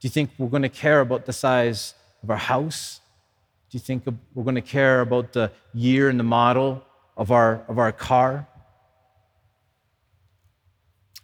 you 0.00 0.10
think 0.10 0.30
we're 0.38 0.48
going 0.48 0.62
to 0.62 0.68
care 0.68 1.00
about 1.00 1.26
the 1.26 1.32
size 1.32 1.94
of 2.22 2.30
our 2.30 2.36
house? 2.36 3.00
Do 3.70 3.76
you 3.76 3.80
think 3.80 4.04
we're 4.34 4.44
going 4.44 4.54
to 4.54 4.62
care 4.62 5.00
about 5.00 5.32
the 5.32 5.52
year 5.74 6.08
and 6.08 6.18
the 6.18 6.24
model 6.24 6.82
of 7.16 7.30
our, 7.30 7.62
of 7.68 7.78
our 7.78 7.92
car? 7.92 8.48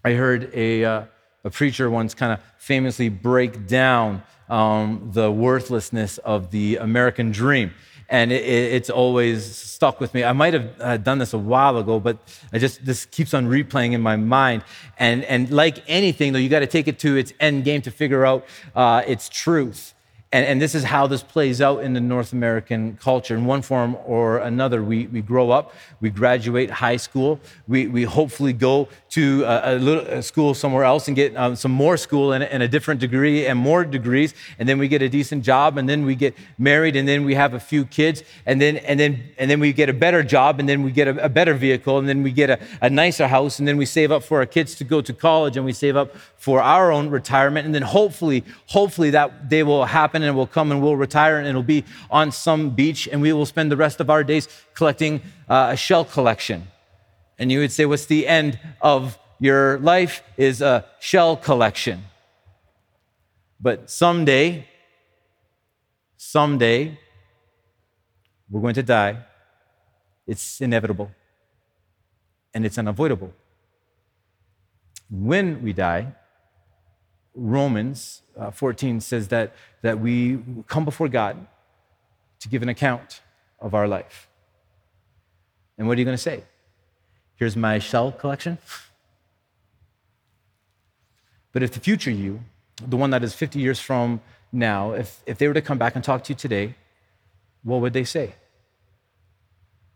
I 0.04 0.12
heard 0.12 0.50
a, 0.54 0.84
uh, 0.84 1.04
a 1.42 1.50
preacher 1.50 1.90
once 1.90 2.14
kind 2.14 2.32
of 2.32 2.40
famously 2.58 3.08
break 3.08 3.66
down 3.66 4.22
um, 4.48 5.10
the 5.12 5.32
worthlessness 5.32 6.18
of 6.18 6.50
the 6.50 6.76
American 6.76 7.32
dream. 7.32 7.72
And 8.08 8.32
it, 8.32 8.44
it's 8.44 8.90
always 8.90 9.44
stuck 9.44 10.00
with 10.00 10.14
me. 10.14 10.24
I 10.24 10.32
might 10.32 10.54
have 10.54 10.80
uh, 10.80 10.96
done 10.96 11.18
this 11.18 11.32
a 11.32 11.38
while 11.38 11.76
ago, 11.78 12.00
but 12.00 12.18
I 12.52 12.58
just 12.58 12.84
this 12.84 13.06
keeps 13.06 13.34
on 13.34 13.46
replaying 13.46 13.92
in 13.92 14.00
my 14.00 14.16
mind. 14.16 14.62
And 14.98 15.24
and 15.24 15.50
like 15.50 15.82
anything, 15.88 16.32
though, 16.32 16.38
you 16.38 16.48
got 16.48 16.60
to 16.60 16.66
take 16.66 16.88
it 16.88 16.98
to 17.00 17.16
its 17.16 17.32
end 17.40 17.64
game 17.64 17.82
to 17.82 17.90
figure 17.90 18.24
out 18.24 18.46
uh, 18.74 19.02
its 19.06 19.28
truth. 19.28 19.94
And, 20.32 20.44
and, 20.44 20.60
this 20.60 20.74
is 20.74 20.82
how 20.82 21.06
this 21.06 21.22
plays 21.22 21.60
out 21.60 21.84
in 21.84 21.92
the 21.92 22.00
North 22.00 22.32
American 22.32 22.96
culture. 22.96 23.36
In 23.36 23.46
one 23.46 23.62
form 23.62 23.96
or 24.04 24.38
another, 24.38 24.82
we, 24.82 25.06
we 25.06 25.22
grow 25.22 25.50
up, 25.50 25.72
we 26.00 26.10
graduate 26.10 26.68
high 26.68 26.96
school, 26.96 27.38
we, 27.68 27.86
we 27.86 28.02
hopefully 28.02 28.52
go 28.52 28.88
to 29.16 29.44
a, 29.44 29.76
a 29.76 29.78
little 29.78 30.04
a 30.06 30.22
school 30.22 30.52
somewhere 30.52 30.84
else 30.84 31.08
and 31.08 31.16
get 31.16 31.34
um, 31.36 31.56
some 31.56 31.72
more 31.72 31.96
school 31.96 32.32
and, 32.34 32.44
and, 32.44 32.62
a 32.62 32.68
different 32.68 33.00
degree 33.00 33.46
and 33.46 33.58
more 33.58 33.82
degrees, 33.82 34.34
and 34.58 34.68
then 34.68 34.78
we 34.78 34.88
get 34.88 35.00
a 35.00 35.08
decent 35.08 35.42
job, 35.42 35.78
and 35.78 35.88
then 35.88 36.04
we 36.04 36.14
get 36.14 36.34
married, 36.58 36.96
and 36.96 37.08
then 37.08 37.24
we 37.24 37.34
have 37.34 37.54
a 37.54 37.60
few 37.60 37.86
kids, 37.86 38.22
and 38.44 38.60
then, 38.60 38.76
and 38.76 39.00
then, 39.00 39.22
and 39.38 39.50
then 39.50 39.58
we 39.58 39.72
get 39.72 39.88
a 39.88 39.94
better 39.94 40.22
job, 40.22 40.60
and 40.60 40.68
then 40.68 40.82
we 40.82 40.92
get 40.92 41.08
a, 41.08 41.24
a 41.24 41.30
better 41.30 41.54
vehicle, 41.54 41.98
and 41.98 42.06
then 42.06 42.22
we 42.22 42.30
get 42.30 42.50
a, 42.50 42.58
a 42.82 42.90
nicer 42.90 43.26
house, 43.26 43.58
and 43.58 43.66
then 43.66 43.78
we 43.78 43.86
save 43.86 44.12
up 44.12 44.22
for 44.22 44.38
our 44.40 44.46
kids 44.46 44.74
to 44.74 44.84
go 44.84 45.00
to 45.00 45.14
college, 45.14 45.56
and 45.56 45.64
we 45.64 45.72
save 45.72 45.96
up 45.96 46.14
for 46.36 46.60
our 46.60 46.92
own 46.92 47.08
retirement, 47.08 47.64
and 47.64 47.74
then 47.74 47.80
hopefully, 47.82 48.44
hopefully 48.66 49.08
that 49.10 49.48
day 49.48 49.62
will 49.62 49.86
happen 49.86 50.22
and 50.22 50.36
we'll 50.36 50.46
come 50.46 50.70
and 50.70 50.82
we'll 50.82 50.96
retire 50.96 51.38
and 51.38 51.48
it'll 51.48 51.62
be 51.62 51.84
on 52.10 52.30
some 52.30 52.70
beach 52.70 53.08
and 53.10 53.22
we 53.22 53.32
will 53.32 53.46
spend 53.46 53.72
the 53.72 53.76
rest 53.76 54.00
of 54.00 54.10
our 54.10 54.22
days 54.22 54.48
collecting 54.74 55.22
uh, 55.48 55.70
a 55.72 55.76
shell 55.76 56.04
collection. 56.04 56.66
And 57.38 57.52
you 57.52 57.60
would 57.60 57.72
say, 57.72 57.84
What's 57.84 58.06
the 58.06 58.26
end 58.26 58.58
of 58.80 59.18
your 59.38 59.78
life? 59.78 60.22
Is 60.36 60.60
a 60.62 60.84
shell 61.00 61.36
collection. 61.36 62.04
But 63.60 63.90
someday, 63.90 64.68
someday, 66.16 66.98
we're 68.50 68.60
going 68.60 68.74
to 68.74 68.82
die. 68.82 69.18
It's 70.26 70.60
inevitable 70.60 71.10
and 72.52 72.64
it's 72.64 72.78
unavoidable. 72.78 73.32
When 75.10 75.62
we 75.62 75.72
die, 75.72 76.14
Romans 77.34 78.22
uh, 78.36 78.50
14 78.50 79.00
says 79.00 79.28
that, 79.28 79.54
that 79.82 80.00
we 80.00 80.38
come 80.66 80.84
before 80.84 81.08
God 81.08 81.46
to 82.40 82.48
give 82.48 82.62
an 82.62 82.68
account 82.68 83.20
of 83.60 83.74
our 83.74 83.86
life. 83.86 84.28
And 85.78 85.86
what 85.86 85.96
are 85.96 86.00
you 86.00 86.04
going 86.04 86.16
to 86.16 86.22
say? 86.22 86.44
Here's 87.36 87.56
my 87.56 87.78
shell 87.78 88.12
collection. 88.12 88.58
But 91.52 91.62
if 91.62 91.72
the 91.72 91.80
future 91.80 92.10
you, 92.10 92.40
the 92.86 92.96
one 92.96 93.10
that 93.10 93.22
is 93.22 93.34
50 93.34 93.58
years 93.58 93.80
from 93.80 94.20
now, 94.52 94.92
if, 94.92 95.22
if 95.26 95.38
they 95.38 95.48
were 95.48 95.54
to 95.54 95.62
come 95.62 95.78
back 95.78 95.94
and 95.94 96.04
talk 96.04 96.24
to 96.24 96.32
you 96.32 96.36
today, 96.36 96.74
what 97.62 97.80
would 97.80 97.92
they 97.92 98.04
say? 98.04 98.34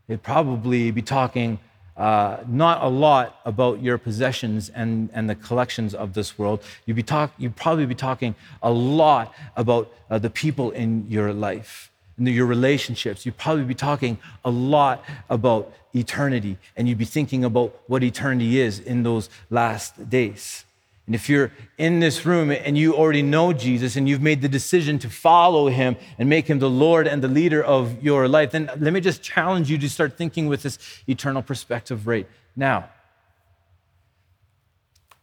They'd 0.06 0.22
probably 0.22 0.90
be 0.90 1.02
talking 1.02 1.58
uh, 1.96 2.38
not 2.48 2.82
a 2.82 2.88
lot 2.88 3.40
about 3.44 3.82
your 3.82 3.98
possessions 3.98 4.70
and, 4.70 5.10
and 5.12 5.28
the 5.28 5.34
collections 5.34 5.94
of 5.94 6.14
this 6.14 6.38
world. 6.38 6.62
You'd, 6.86 6.96
be 6.96 7.02
talk, 7.02 7.32
you'd 7.36 7.56
probably 7.56 7.84
be 7.84 7.94
talking 7.94 8.34
a 8.62 8.70
lot 8.70 9.34
about 9.54 9.92
uh, 10.08 10.18
the 10.18 10.30
people 10.30 10.70
in 10.70 11.06
your 11.08 11.34
life, 11.34 11.89
your 12.28 12.46
relationships. 12.46 13.24
You'd 13.24 13.38
probably 13.38 13.64
be 13.64 13.74
talking 13.74 14.18
a 14.44 14.50
lot 14.50 15.04
about 15.28 15.72
eternity, 15.94 16.58
and 16.76 16.88
you'd 16.88 16.98
be 16.98 17.04
thinking 17.04 17.44
about 17.44 17.80
what 17.86 18.02
eternity 18.02 18.60
is 18.60 18.78
in 18.78 19.02
those 19.02 19.30
last 19.48 20.10
days. 20.10 20.64
And 21.06 21.14
if 21.16 21.28
you're 21.28 21.50
in 21.76 21.98
this 21.98 22.24
room 22.24 22.52
and 22.52 22.78
you 22.78 22.94
already 22.94 23.22
know 23.22 23.52
Jesus 23.52 23.96
and 23.96 24.08
you've 24.08 24.22
made 24.22 24.42
the 24.42 24.48
decision 24.48 24.98
to 25.00 25.10
follow 25.10 25.66
him 25.66 25.96
and 26.18 26.28
make 26.28 26.46
him 26.46 26.60
the 26.60 26.70
Lord 26.70 27.08
and 27.08 27.20
the 27.20 27.26
leader 27.26 27.60
of 27.64 28.00
your 28.00 28.28
life, 28.28 28.52
then 28.52 28.70
let 28.78 28.92
me 28.92 29.00
just 29.00 29.20
challenge 29.20 29.68
you 29.68 29.78
to 29.78 29.90
start 29.90 30.16
thinking 30.16 30.46
with 30.46 30.62
this 30.62 30.78
eternal 31.08 31.42
perspective 31.42 32.06
right 32.06 32.28
now. 32.54 32.88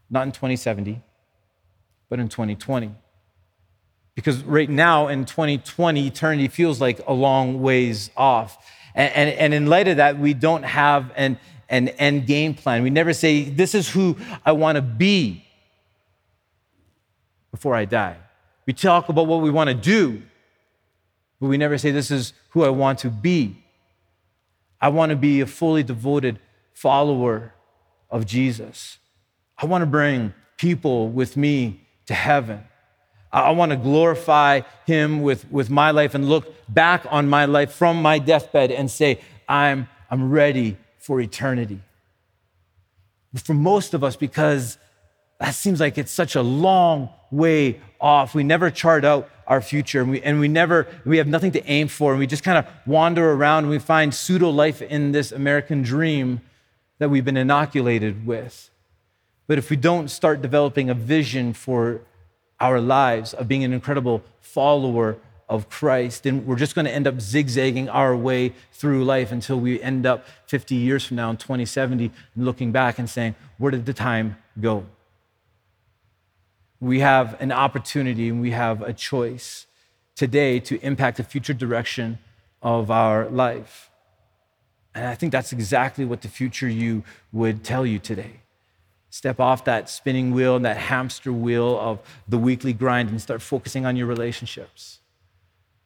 Not 0.09 0.23
in 0.23 0.33
2070, 0.33 1.01
but 2.09 2.19
in 2.19 2.27
2020. 2.27 2.91
Because 4.17 4.43
right 4.45 4.67
now 4.67 5.09
in 5.09 5.25
2020, 5.25 6.07
eternity 6.07 6.47
feels 6.47 6.81
like 6.81 6.99
a 7.05 7.13
long 7.13 7.61
ways 7.61 8.09
off. 8.17 8.57
And, 8.95 9.13
and, 9.13 9.29
and 9.29 9.53
in 9.53 9.67
light 9.67 9.87
of 9.87 9.97
that, 9.97 10.17
we 10.17 10.33
don't 10.33 10.63
have 10.63 11.11
an, 11.15 11.37
an 11.69 11.89
end 11.89 12.25
game 12.25 12.55
plan. 12.55 12.81
We 12.81 12.89
never 12.89 13.13
say, 13.13 13.43
This 13.43 13.75
is 13.75 13.87
who 13.87 14.17
I 14.43 14.53
want 14.53 14.77
to 14.77 14.81
be 14.81 15.45
before 17.51 17.75
I 17.75 17.85
die. 17.85 18.17
We 18.65 18.73
talk 18.73 19.07
about 19.07 19.27
what 19.27 19.41
we 19.41 19.51
want 19.51 19.67
to 19.67 19.75
do, 19.75 20.23
but 21.39 21.45
we 21.45 21.57
never 21.59 21.77
say, 21.77 21.91
This 21.91 22.09
is 22.09 22.33
who 22.49 22.63
I 22.63 22.69
want 22.69 22.97
to 22.99 23.11
be. 23.11 23.63
I 24.81 24.89
want 24.89 25.11
to 25.11 25.15
be 25.15 25.41
a 25.41 25.45
fully 25.45 25.83
devoted 25.83 26.39
follower 26.73 27.53
of 28.09 28.25
Jesus. 28.25 28.97
I 29.59 29.67
want 29.67 29.83
to 29.83 29.85
bring 29.85 30.33
people 30.57 31.07
with 31.07 31.37
me 31.37 31.81
to 32.07 32.15
heaven. 32.15 32.63
I 33.43 33.51
want 33.51 33.71
to 33.71 33.77
glorify 33.77 34.61
him 34.85 35.21
with, 35.21 35.49
with 35.51 35.69
my 35.69 35.91
life 35.91 36.15
and 36.15 36.27
look 36.27 36.53
back 36.69 37.05
on 37.09 37.27
my 37.27 37.45
life 37.45 37.73
from 37.73 38.01
my 38.01 38.19
deathbed 38.19 38.71
and 38.71 38.89
say, 38.89 39.19
I'm, 39.47 39.87
I'm 40.09 40.31
ready 40.31 40.77
for 40.97 41.19
eternity. 41.21 41.79
For 43.35 43.53
most 43.53 43.93
of 43.93 44.03
us, 44.03 44.15
because 44.15 44.77
that 45.39 45.51
seems 45.51 45.79
like 45.79 45.97
it's 45.97 46.11
such 46.11 46.35
a 46.35 46.41
long 46.41 47.09
way 47.31 47.79
off. 47.99 48.33
We 48.33 48.43
never 48.43 48.71
chart 48.71 49.05
out 49.05 49.29
our 49.45 49.61
future 49.61 50.01
and 50.01 50.11
we, 50.11 50.21
and 50.21 50.39
we 50.39 50.47
never, 50.47 50.87
we 51.05 51.17
have 51.17 51.27
nothing 51.27 51.51
to 51.51 51.65
aim 51.69 51.87
for. 51.87 52.11
And 52.11 52.19
we 52.19 52.27
just 52.27 52.43
kind 52.43 52.57
of 52.57 52.65
wander 52.85 53.31
around 53.31 53.65
and 53.65 53.69
we 53.69 53.79
find 53.79 54.13
pseudo 54.13 54.49
life 54.49 54.81
in 54.81 55.11
this 55.11 55.31
American 55.31 55.81
dream 55.83 56.41
that 56.99 57.09
we've 57.09 57.25
been 57.25 57.37
inoculated 57.37 58.25
with. 58.25 58.69
But 59.45 59.57
if 59.57 59.69
we 59.69 59.77
don't 59.77 60.09
start 60.09 60.41
developing 60.41 60.89
a 60.89 60.93
vision 60.93 61.53
for 61.53 62.01
our 62.59 62.79
lives 62.79 63.33
of 63.33 63.47
being 63.47 63.63
an 63.63 63.73
incredible 63.73 64.23
follower 64.39 65.17
of 65.49 65.69
Christ, 65.69 66.23
then 66.23 66.45
we're 66.45 66.57
just 66.57 66.75
going 66.75 66.85
to 66.85 66.91
end 66.91 67.07
up 67.07 67.21
zigzagging 67.21 67.87
our 67.89 68.15
way 68.15 68.53
through 68.71 69.05
life 69.05 69.31
until 69.31 69.59
we 69.59 69.81
end 69.81 70.05
up 70.05 70.25
50 70.47 70.75
years 70.75 71.05
from 71.05 71.17
now 71.17 71.29
in 71.29 71.37
2070 71.37 72.11
and 72.35 72.45
looking 72.45 72.71
back 72.71 72.99
and 72.99 73.09
saying, 73.09 73.35
Where 73.57 73.71
did 73.71 73.85
the 73.85 73.93
time 73.93 74.37
go? 74.59 74.85
we 76.79 76.99
have 76.99 77.39
an 77.41 77.51
opportunity 77.51 78.29
and 78.29 78.41
we 78.41 78.51
have 78.51 78.81
a 78.81 78.93
choice 78.93 79.65
today 80.15 80.59
to 80.59 80.79
impact 80.81 81.17
the 81.17 81.23
future 81.23 81.53
direction 81.53 82.19
of 82.61 82.91
our 82.91 83.27
life. 83.29 83.89
And 84.93 85.05
I 85.05 85.15
think 85.15 85.31
that's 85.31 85.51
exactly 85.51 86.05
what 86.05 86.21
the 86.21 86.27
future 86.27 86.67
you 86.67 87.03
would 87.31 87.63
tell 87.63 87.85
you 87.85 87.99
today. 87.99 88.41
Step 89.17 89.39
off 89.39 89.63
that 89.65 89.89
spinning 89.89 90.31
wheel 90.31 90.55
and 90.55 90.65
that 90.65 90.77
hamster 90.77 91.33
wheel 91.33 91.79
of 91.79 91.99
the 92.27 92.37
weekly 92.37 92.73
grind 92.73 93.09
and 93.09 93.21
start 93.21 93.41
focusing 93.41 93.85
on 93.85 93.95
your 93.95 94.05
relationships. 94.05 94.99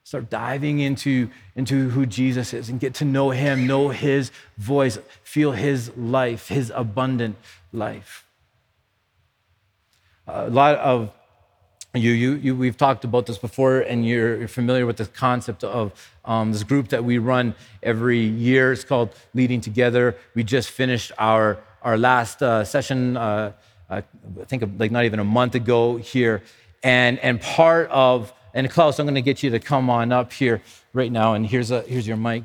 Start 0.03 0.29
diving 0.29 0.79
into, 0.79 1.29
into 1.55 1.89
who 1.91 2.05
Jesus 2.05 2.53
is 2.53 2.67
and 2.67 2.79
get 2.79 2.93
to 2.95 3.05
know 3.05 3.29
him, 3.29 3.65
know 3.65 3.89
his 3.89 4.31
voice, 4.57 4.99
feel 5.23 5.53
his 5.53 5.95
life, 5.95 6.49
his 6.49 6.71
abundant 6.75 7.37
life 7.71 8.25
a 10.27 10.49
lot 10.49 10.75
of 10.77 11.11
you, 11.93 12.11
you, 12.11 12.35
you, 12.35 12.55
we've 12.55 12.77
talked 12.77 13.03
about 13.03 13.25
this 13.25 13.37
before, 13.37 13.81
and 13.81 14.07
you're, 14.07 14.47
familiar 14.47 14.85
with 14.85 14.95
the 14.95 15.05
concept 15.05 15.61
of 15.65 15.91
um, 16.23 16.53
this 16.53 16.63
group 16.63 16.87
that 16.87 17.03
we 17.03 17.17
run 17.17 17.53
every 17.83 18.19
year. 18.19 18.71
It's 18.71 18.85
called 18.85 19.13
Leading 19.33 19.59
Together. 19.59 20.15
We 20.33 20.45
just 20.45 20.69
finished 20.69 21.11
our, 21.17 21.57
our 21.81 21.97
last 21.97 22.41
uh, 22.43 22.63
session, 22.63 23.17
uh, 23.17 23.51
uh, 23.89 24.01
I 24.39 24.43
think 24.45 24.63
like 24.77 24.91
not 24.91 25.05
even 25.05 25.19
a 25.19 25.23
month 25.23 25.55
ago 25.55 25.97
here. 25.97 26.43
And, 26.83 27.19
and 27.19 27.41
part 27.41 27.89
of, 27.89 28.33
and 28.53 28.69
Klaus, 28.69 28.99
I'm 28.99 29.05
going 29.05 29.15
to 29.15 29.21
get 29.21 29.43
you 29.43 29.49
to 29.51 29.59
come 29.59 29.89
on 29.89 30.11
up 30.11 30.33
here 30.33 30.61
right 30.93 31.11
now, 31.11 31.33
and 31.33 31.45
here's, 31.45 31.71
a, 31.71 31.81
here's 31.81 32.07
your 32.07 32.17
mic. 32.17 32.43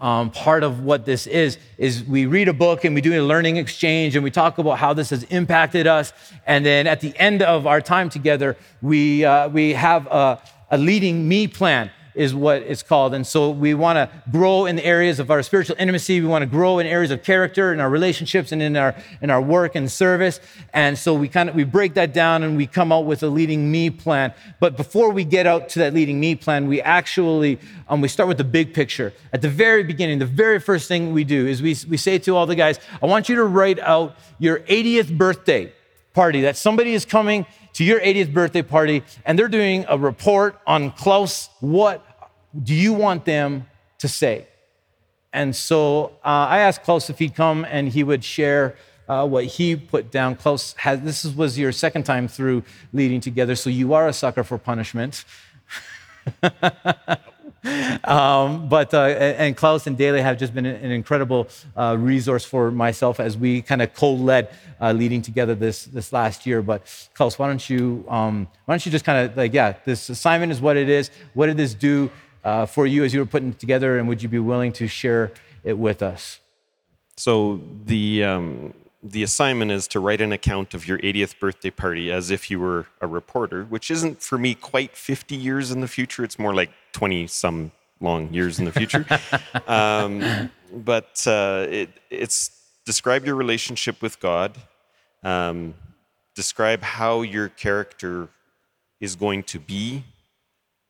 Um, 0.00 0.30
part 0.30 0.62
of 0.62 0.84
what 0.84 1.04
this 1.04 1.26
is 1.26 1.58
is 1.76 2.04
we 2.04 2.26
read 2.26 2.46
a 2.46 2.52
book 2.52 2.84
and 2.84 2.94
we 2.94 3.00
do 3.00 3.20
a 3.20 3.24
learning 3.24 3.56
exchange 3.56 4.14
and 4.14 4.22
we 4.22 4.30
talk 4.30 4.58
about 4.58 4.78
how 4.78 4.94
this 4.94 5.10
has 5.10 5.24
impacted 5.24 5.88
us. 5.88 6.12
And 6.46 6.64
then 6.64 6.86
at 6.86 7.00
the 7.00 7.12
end 7.16 7.42
of 7.42 7.66
our 7.66 7.80
time 7.80 8.08
together 8.08 8.56
we, 8.80 9.24
uh, 9.24 9.48
we 9.48 9.72
have 9.72 10.06
a, 10.06 10.40
a 10.70 10.78
leading 10.78 11.26
me 11.26 11.48
plan 11.48 11.90
is 12.18 12.34
what 12.34 12.62
it's 12.62 12.82
called. 12.82 13.14
And 13.14 13.24
so 13.24 13.50
we 13.50 13.74
want 13.74 13.96
to 13.96 14.10
grow 14.30 14.66
in 14.66 14.74
the 14.76 14.84
areas 14.84 15.20
of 15.20 15.30
our 15.30 15.42
spiritual 15.42 15.76
intimacy. 15.78 16.20
We 16.20 16.26
want 16.26 16.42
to 16.42 16.46
grow 16.46 16.80
in 16.80 16.86
areas 16.86 17.12
of 17.12 17.22
character 17.22 17.72
in 17.72 17.78
our 17.78 17.88
relationships 17.88 18.50
and 18.50 18.60
in 18.60 18.76
our 18.76 18.96
in 19.22 19.30
our 19.30 19.40
work 19.40 19.76
and 19.76 19.90
service. 19.90 20.40
And 20.74 20.98
so 20.98 21.14
we 21.14 21.28
kind 21.28 21.48
of 21.48 21.54
we 21.54 21.62
break 21.62 21.94
that 21.94 22.12
down 22.12 22.42
and 22.42 22.56
we 22.56 22.66
come 22.66 22.90
out 22.90 23.06
with 23.06 23.22
a 23.22 23.28
leading 23.28 23.70
me 23.70 23.88
plan. 23.88 24.34
But 24.58 24.76
before 24.76 25.10
we 25.10 25.24
get 25.24 25.46
out 25.46 25.68
to 25.70 25.78
that 25.78 25.94
leading 25.94 26.18
me 26.18 26.34
plan, 26.34 26.66
we 26.66 26.82
actually 26.82 27.60
um, 27.88 28.00
we 28.00 28.08
start 28.08 28.28
with 28.28 28.38
the 28.38 28.44
big 28.44 28.74
picture. 28.74 29.12
At 29.32 29.40
the 29.40 29.48
very 29.48 29.84
beginning, 29.84 30.18
the 30.18 30.26
very 30.26 30.58
first 30.58 30.88
thing 30.88 31.12
we 31.12 31.22
do 31.22 31.46
is 31.46 31.62
we, 31.62 31.76
we 31.88 31.96
say 31.96 32.18
to 32.18 32.36
all 32.36 32.46
the 32.46 32.56
guys, 32.56 32.80
I 33.00 33.06
want 33.06 33.28
you 33.28 33.36
to 33.36 33.44
write 33.44 33.78
out 33.78 34.16
your 34.38 34.60
80th 34.60 35.16
birthday 35.16 35.72
party 36.14 36.40
that 36.40 36.56
somebody 36.56 36.94
is 36.94 37.04
coming 37.04 37.46
to 37.74 37.84
your 37.84 38.00
80th 38.00 38.32
birthday 38.32 38.62
party 38.62 39.04
and 39.24 39.38
they're 39.38 39.46
doing 39.46 39.84
a 39.88 39.96
report 39.96 40.58
on 40.66 40.90
Klaus. 40.90 41.48
What 41.60 42.04
do 42.62 42.74
you 42.74 42.92
want 42.92 43.24
them 43.24 43.66
to 43.98 44.08
say? 44.08 44.46
And 45.32 45.54
so 45.54 46.12
uh, 46.24 46.48
I 46.48 46.58
asked 46.60 46.82
Klaus 46.82 47.10
if 47.10 47.18
he'd 47.18 47.34
come 47.34 47.64
and 47.64 47.88
he 47.88 48.02
would 48.02 48.24
share 48.24 48.76
uh, 49.08 49.26
what 49.26 49.44
he 49.44 49.76
put 49.76 50.10
down. 50.10 50.36
Klaus 50.36 50.74
has, 50.78 51.00
this 51.02 51.24
was 51.24 51.58
your 51.58 51.72
second 51.72 52.04
time 52.04 52.28
through 52.28 52.62
leading 52.92 53.20
together, 53.20 53.54
so 53.54 53.70
you 53.70 53.94
are 53.94 54.08
a 54.08 54.12
sucker 54.12 54.44
for 54.44 54.58
punishment. 54.58 55.24
um, 58.04 58.68
but 58.68 58.92
uh, 58.94 59.06
and 59.38 59.56
Klaus 59.56 59.86
and 59.86 59.96
Daly 59.96 60.20
have 60.20 60.38
just 60.38 60.54
been 60.54 60.66
an 60.66 60.90
incredible 60.90 61.48
uh, 61.76 61.96
resource 61.98 62.44
for 62.44 62.70
myself 62.70 63.18
as 63.18 63.36
we 63.36 63.62
kind 63.62 63.82
of 63.82 63.94
co-led 63.94 64.50
uh, 64.80 64.92
leading 64.92 65.22
together 65.22 65.54
this 65.54 65.86
this 65.86 66.12
last 66.12 66.46
year. 66.46 66.62
But 66.62 67.08
Klaus, 67.14 67.38
why 67.38 67.48
don't 67.48 67.68
you 67.68 68.04
um, 68.08 68.46
why 68.66 68.74
don't 68.74 68.84
you 68.84 68.92
just 68.92 69.04
kind 69.04 69.30
of 69.30 69.36
like 69.36 69.54
yeah, 69.54 69.74
this 69.84 70.08
assignment 70.10 70.52
is 70.52 70.60
what 70.60 70.76
it 70.76 70.88
is. 70.88 71.10
What 71.34 71.46
did 71.46 71.56
this 71.56 71.74
do 71.74 72.10
uh, 72.48 72.66
for 72.66 72.86
you 72.86 73.04
as 73.04 73.12
you 73.12 73.20
were 73.20 73.26
putting 73.26 73.50
it 73.50 73.58
together, 73.58 73.98
and 73.98 74.08
would 74.08 74.22
you 74.22 74.28
be 74.28 74.38
willing 74.38 74.72
to 74.72 74.86
share 74.88 75.32
it 75.64 75.76
with 75.76 76.02
us? 76.02 76.40
So 77.16 77.60
the 77.84 78.24
um, 78.24 78.74
the 79.02 79.22
assignment 79.22 79.70
is 79.70 79.86
to 79.88 80.00
write 80.00 80.20
an 80.20 80.32
account 80.32 80.74
of 80.74 80.88
your 80.88 80.98
80th 80.98 81.38
birthday 81.38 81.70
party 81.70 82.10
as 82.10 82.30
if 82.30 82.50
you 82.50 82.58
were 82.58 82.86
a 83.00 83.06
reporter, 83.06 83.64
which 83.64 83.90
isn't 83.90 84.22
for 84.22 84.38
me 84.38 84.54
quite 84.54 84.96
50 84.96 85.36
years 85.36 85.70
in 85.70 85.80
the 85.80 85.88
future. 85.88 86.24
It's 86.24 86.38
more 86.38 86.54
like 86.54 86.70
20 86.92 87.26
some 87.26 87.70
long 88.00 88.32
years 88.32 88.58
in 88.58 88.64
the 88.64 88.72
future. 88.72 89.04
um, 89.66 90.50
but 90.72 91.22
uh, 91.26 91.66
it, 91.68 91.90
it's 92.10 92.50
describe 92.84 93.26
your 93.26 93.36
relationship 93.36 94.00
with 94.00 94.18
God, 94.20 94.56
um, 95.22 95.74
describe 96.34 96.82
how 96.82 97.22
your 97.22 97.48
character 97.50 98.28
is 99.00 99.16
going 99.16 99.42
to 99.44 99.58
be 99.58 100.04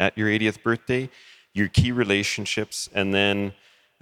at 0.01 0.17
your 0.17 0.29
80th 0.29 0.63
birthday, 0.63 1.11
your 1.59 1.69
key 1.69 1.93
relationships, 1.93 2.89
and 2.95 3.13
then 3.13 3.53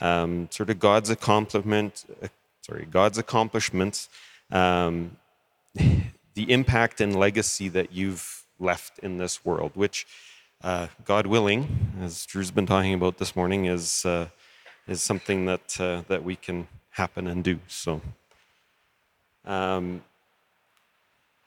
um, 0.00 0.48
sort 0.50 0.70
of 0.70 0.78
God's 0.78 1.10
accomplishment, 1.10 2.04
uh, 2.22 2.28
sorry, 2.60 2.86
God's 2.90 3.18
accomplishments, 3.18 4.08
um, 4.50 5.16
the 5.74 6.50
impact 6.58 7.00
and 7.00 7.16
legacy 7.16 7.68
that 7.68 7.92
you've 7.92 8.44
left 8.58 8.98
in 9.00 9.18
this 9.18 9.44
world, 9.44 9.72
which 9.74 10.06
uh, 10.62 10.86
God 11.04 11.26
willing, 11.26 11.94
as 12.02 12.26
Drew's 12.26 12.50
been 12.50 12.66
talking 12.66 12.94
about 12.94 13.18
this 13.18 13.34
morning, 13.34 13.66
is 13.66 14.04
uh, 14.04 14.28
is 14.86 15.02
something 15.02 15.46
that 15.46 15.80
uh, 15.80 16.02
that 16.08 16.22
we 16.24 16.36
can 16.36 16.68
happen 16.90 17.26
and 17.26 17.42
do. 17.42 17.58
So, 17.68 18.00
um, 19.44 20.02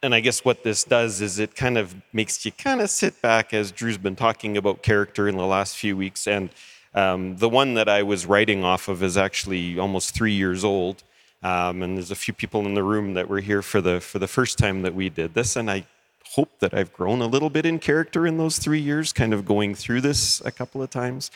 and 0.02 0.16
I 0.16 0.20
guess 0.20 0.46
what 0.46 0.64
this 0.64 0.84
does 0.84 1.22
is 1.22 1.40
it 1.40 1.56
kind 1.56 1.78
of 1.78 1.96
makes 2.14 2.46
you 2.46 2.52
kind 2.52 2.82
of 2.82 2.90
sit 2.90 3.22
back, 3.22 3.54
as 3.54 3.72
Drew's 3.72 3.98
been 3.98 4.16
talking 4.16 4.58
about 4.58 4.82
character 4.82 5.28
in 5.28 5.36
the 5.38 5.46
last 5.46 5.78
few 5.78 5.98
weeks, 5.98 6.28
and 6.28 6.50
um, 6.96 7.38
the 7.38 7.50
one 7.50 7.74
that 7.74 7.90
I 7.90 8.04
was 8.04 8.26
writing 8.26 8.64
off 8.64 8.88
of 8.88 9.04
is 9.04 9.18
actually 9.18 9.78
almost 9.78 10.16
three 10.16 10.34
years 10.34 10.64
old. 10.64 11.04
Um, 11.42 11.84
and 11.84 11.96
there's 11.96 12.12
a 12.12 12.16
few 12.16 12.34
people 12.34 12.66
in 12.66 12.74
the 12.74 12.84
room 12.84 13.14
that 13.14 13.30
were 13.30 13.40
here 13.40 13.62
for 13.62 13.80
the 13.80 14.02
for 14.02 14.20
the 14.20 14.28
first 14.28 14.58
time 14.58 14.82
that 14.82 14.94
we 14.94 15.10
did 15.10 15.34
this, 15.34 15.56
and 15.56 15.72
I 15.72 15.86
hope 16.32 16.60
that 16.60 16.74
I've 16.74 16.92
grown 16.94 17.22
a 17.22 17.28
little 17.28 17.50
bit 17.50 17.66
in 17.66 17.80
character 17.80 18.28
in 18.28 18.38
those 18.38 18.60
three 18.60 18.80
years, 18.80 19.14
kind 19.14 19.34
of 19.34 19.46
going 19.46 19.74
through 19.76 20.02
this 20.02 20.42
a 20.44 20.52
couple 20.52 20.82
of 20.82 20.90
times. 20.90 21.32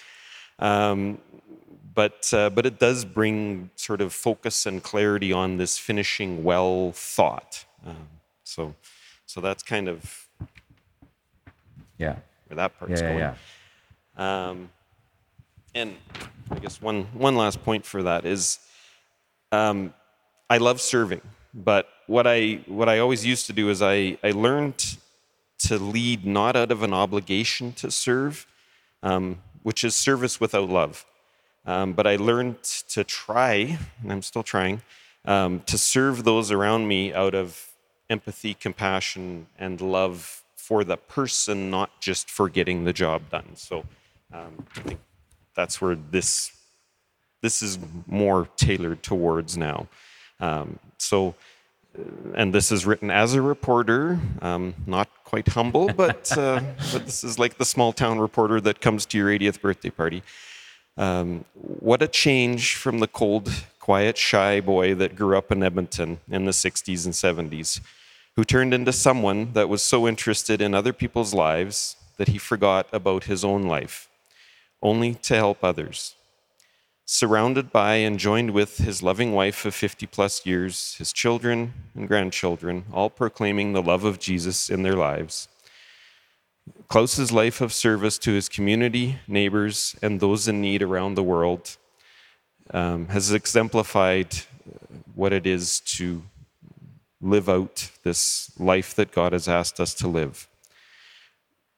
Um, 0.60 1.20
but 1.96 2.34
uh, 2.34 2.50
but 2.50 2.66
it 2.66 2.80
does 2.80 3.06
bring 3.06 3.70
sort 3.76 4.02
of 4.02 4.14
focus 4.14 4.66
and 4.66 4.84
clarity 4.84 5.32
on 5.32 5.58
this 5.58 5.78
finishing 5.78 6.44
well 6.44 6.92
thought. 6.94 7.66
So 8.54 8.76
so 9.26 9.42
that's 9.42 9.64
kind 9.64 9.88
of 9.88 10.28
yeah 11.98 12.18
where 12.48 12.58
that 12.58 12.78
part's 12.78 13.02
yeah, 13.02 13.08
going. 13.08 13.20
Yeah, 13.20 13.36
yeah. 14.18 14.50
Um, 14.50 14.70
and 15.74 15.96
I 16.52 16.60
guess 16.60 16.82
one 16.82 17.06
one 17.14 17.36
last 17.36 17.64
point 17.64 17.86
for 17.86 18.04
that 18.04 18.26
is 18.26 18.60
um, 19.52 19.94
I 20.50 20.58
love 20.58 20.82
serving, 20.82 21.22
but 21.54 21.88
what 22.08 22.28
I 22.28 22.62
what 22.68 22.90
I 22.90 23.00
always 23.00 23.26
used 23.26 23.48
to 23.48 23.54
do 23.54 23.70
is 23.70 23.82
I 23.82 24.18
I 24.24 24.32
learned 24.32 24.98
to 25.60 25.78
lead 25.78 26.26
not 26.26 26.56
out 26.56 26.72
of 26.72 26.84
an 26.84 26.94
obligation 26.94 27.74
to 27.74 27.90
serve, 27.90 28.46
um, 29.02 29.40
which 29.64 29.84
is 29.84 29.96
service 29.96 30.40
without 30.40 30.70
love. 30.70 31.06
Um, 31.66 31.94
but 31.94 32.06
I 32.06 32.18
learned 32.18 32.62
to 32.90 33.04
try, 33.06 33.80
and 34.02 34.12
I'm 34.12 34.22
still 34.22 34.44
trying, 34.44 34.82
um, 35.24 35.62
to 35.68 35.78
serve 35.78 36.26
those 36.26 36.52
around 36.52 36.90
me 36.90 37.14
out 37.14 37.34
of 37.34 37.73
empathy, 38.14 38.54
compassion, 38.54 39.48
and 39.60 39.82
love 39.82 40.44
for 40.56 40.84
the 40.84 40.98
person, 40.98 41.70
not 41.70 41.90
just 42.00 42.30
for 42.30 42.48
getting 42.48 42.86
the 42.86 42.94
job 42.94 43.20
done. 43.30 43.50
So 43.56 43.76
um, 44.32 44.54
I 44.78 44.80
think 44.88 45.00
that's 45.56 45.82
where 45.82 45.96
this 45.96 46.52
this 47.42 47.62
is 47.62 47.78
more 48.08 48.48
tailored 48.56 49.04
towards 49.04 49.58
now. 49.58 49.88
Um, 50.40 50.80
so 50.98 51.36
and 52.34 52.54
this 52.54 52.72
is 52.72 52.86
written 52.86 53.12
as 53.12 53.34
a 53.34 53.42
reporter, 53.42 54.20
um, 54.42 54.74
not 54.88 55.10
quite 55.24 55.48
humble, 55.50 55.88
but, 56.06 56.36
uh, 56.38 56.62
but 56.92 57.06
this 57.06 57.24
is 57.24 57.38
like 57.38 57.58
the 57.58 57.66
small 57.66 57.94
town 57.94 58.20
reporter 58.20 58.60
that 58.62 58.82
comes 58.82 59.06
to 59.08 59.18
your 59.18 59.30
80th 59.30 59.62
birthday 59.62 59.90
party. 59.90 60.24
Um, 60.98 61.46
what 61.54 62.02
a 62.02 62.08
change 62.08 62.76
from 62.76 63.00
the 63.00 63.08
cold, 63.08 63.52
quiet, 63.80 64.18
shy 64.18 64.62
boy 64.62 64.96
that 64.96 65.16
grew 65.16 65.38
up 65.38 65.52
in 65.52 65.64
Edmonton 65.64 66.20
in 66.30 66.46
the 66.46 66.52
60s 66.52 67.06
and 67.06 67.14
70s, 67.14 67.82
who 68.36 68.44
turned 68.44 68.74
into 68.74 68.92
someone 68.92 69.54
that 69.54 69.70
was 69.70 69.84
so 69.84 70.08
interested 70.08 70.62
in 70.62 70.74
other 70.74 70.94
people's 70.94 71.34
lives 71.34 71.96
that 72.18 72.30
he 72.30 72.38
forgot 72.38 72.88
about 72.92 73.26
his 73.26 73.44
own 73.44 73.64
life, 73.64 74.10
only 74.82 75.14
to 75.16 75.36
help 75.36 75.64
others 75.64 76.16
surrounded 77.06 77.72
by 77.72 77.96
and 77.96 78.18
joined 78.18 78.52
with 78.52 78.78
his 78.78 79.04
loving 79.04 79.34
wife 79.34 79.66
of 79.66 79.76
50 79.76 80.06
plus 80.08 80.46
years, 80.46 80.96
his 80.96 81.12
children 81.12 81.74
and 81.96 82.08
grandchildren, 82.08 82.86
all 82.94 83.10
proclaiming 83.10 83.74
the 83.74 83.82
love 83.82 84.04
of 84.04 84.20
Jesus 84.20 84.70
in 84.70 84.84
their 84.84 84.96
lives. 84.96 85.48
Klaus's 86.88 87.32
life 87.32 87.60
of 87.60 87.74
service 87.74 88.18
to 88.20 88.32
his 88.32 88.48
community, 88.48 89.20
neighbors, 89.28 89.96
and 90.02 90.20
those 90.20 90.48
in 90.48 90.62
need 90.62 90.82
around 90.82 91.16
the 91.16 91.24
world 91.24 91.76
um, 92.72 93.08
has 93.08 93.34
exemplified 93.34 94.34
what 95.14 95.34
it 95.34 95.46
is 95.46 95.82
to 95.82 96.24
live 97.24 97.48
out 97.48 97.90
this 98.04 98.52
life 98.60 98.94
that 98.96 99.14
God 99.14 99.32
has 99.32 99.48
asked 99.48 99.80
us 99.80 99.94
to 99.96 100.08
live. 100.08 100.48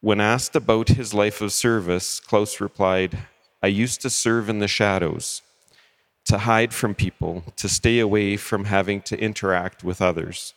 When 0.01 0.19
asked 0.19 0.55
about 0.55 0.89
his 0.89 1.13
life 1.13 1.39
of 1.39 1.53
service, 1.53 2.19
Klaus 2.19 2.59
replied, 2.59 3.19
I 3.61 3.67
used 3.67 4.01
to 4.01 4.09
serve 4.09 4.49
in 4.49 4.59
the 4.59 4.67
shadows, 4.67 5.43
to 6.25 6.39
hide 6.39 6.73
from 6.73 6.95
people, 6.95 7.43
to 7.57 7.69
stay 7.69 7.99
away 7.99 8.37
from 8.37 8.65
having 8.65 9.01
to 9.01 9.19
interact 9.19 9.83
with 9.83 10.01
others. 10.01 10.53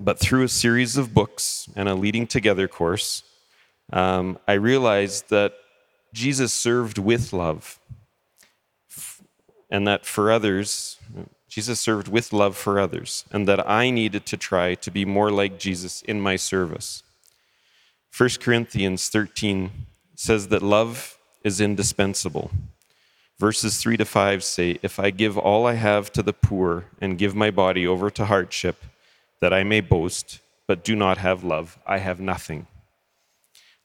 But 0.00 0.18
through 0.18 0.44
a 0.44 0.48
series 0.48 0.96
of 0.96 1.14
books 1.14 1.68
and 1.76 1.88
a 1.88 1.94
leading 1.94 2.26
together 2.26 2.66
course, 2.66 3.22
um, 3.92 4.38
I 4.46 4.54
realized 4.54 5.28
that 5.28 5.52
Jesus 6.14 6.52
served 6.52 6.98
with 6.98 7.32
love, 7.32 7.78
and 9.70 9.86
that 9.86 10.06
for 10.06 10.32
others, 10.32 10.96
Jesus 11.58 11.80
served 11.80 12.06
with 12.06 12.32
love 12.32 12.56
for 12.56 12.78
others, 12.78 13.24
and 13.32 13.48
that 13.48 13.68
I 13.68 13.90
needed 13.90 14.24
to 14.26 14.36
try 14.36 14.76
to 14.76 14.92
be 14.92 15.04
more 15.04 15.28
like 15.28 15.58
Jesus 15.58 16.02
in 16.02 16.20
my 16.20 16.36
service. 16.36 17.02
1 18.16 18.28
Corinthians 18.40 19.08
13 19.08 19.72
says 20.14 20.46
that 20.50 20.62
love 20.62 21.18
is 21.42 21.60
indispensable. 21.60 22.52
Verses 23.40 23.82
3 23.82 23.96
to 23.96 24.04
5 24.04 24.44
say, 24.44 24.78
If 24.84 25.00
I 25.00 25.10
give 25.10 25.36
all 25.36 25.66
I 25.66 25.74
have 25.74 26.12
to 26.12 26.22
the 26.22 26.32
poor 26.32 26.84
and 27.00 27.18
give 27.18 27.34
my 27.34 27.50
body 27.50 27.84
over 27.84 28.08
to 28.08 28.26
hardship, 28.26 28.84
that 29.40 29.52
I 29.52 29.64
may 29.64 29.80
boast, 29.80 30.38
but 30.68 30.84
do 30.84 30.94
not 30.94 31.18
have 31.18 31.42
love, 31.42 31.76
I 31.84 31.98
have 31.98 32.20
nothing. 32.20 32.68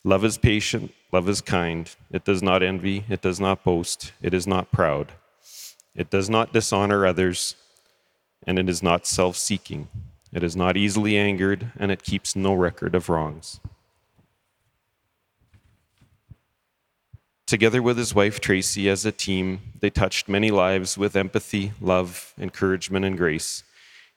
Love 0.03 0.23
is 0.23 0.37
patient, 0.37 0.93
love 1.11 1.27
is 1.27 1.41
kind, 1.41 1.89
it 2.11 2.23
does 2.23 2.43
not 2.43 2.61
envy, 2.61 3.03
it 3.09 3.23
does 3.23 3.39
not 3.39 3.63
boast, 3.63 4.11
it 4.21 4.35
is 4.35 4.45
not 4.45 4.71
proud, 4.71 5.13
it 5.95 6.11
does 6.11 6.29
not 6.29 6.53
dishonor 6.53 7.07
others, 7.07 7.55
and 8.45 8.59
it 8.59 8.69
is 8.69 8.83
not 8.83 9.05
self 9.05 9.35
seeking. 9.37 9.87
It 10.31 10.43
is 10.43 10.55
not 10.55 10.77
easily 10.77 11.17
angered, 11.17 11.71
and 11.77 11.91
it 11.91 12.03
keeps 12.03 12.35
no 12.35 12.53
record 12.53 12.95
of 12.95 13.07
wrongs. 13.09 13.59
Together 17.45 17.83
with 17.83 17.97
his 17.97 18.15
wife 18.15 18.39
Tracy 18.39 18.89
as 18.89 19.05
a 19.05 19.11
team, 19.11 19.59
they 19.79 19.89
touched 19.89 20.27
many 20.27 20.49
lives 20.49 20.97
with 20.97 21.15
empathy, 21.15 21.73
love, 21.79 22.33
encouragement, 22.39 23.05
and 23.05 23.17
grace, 23.17 23.63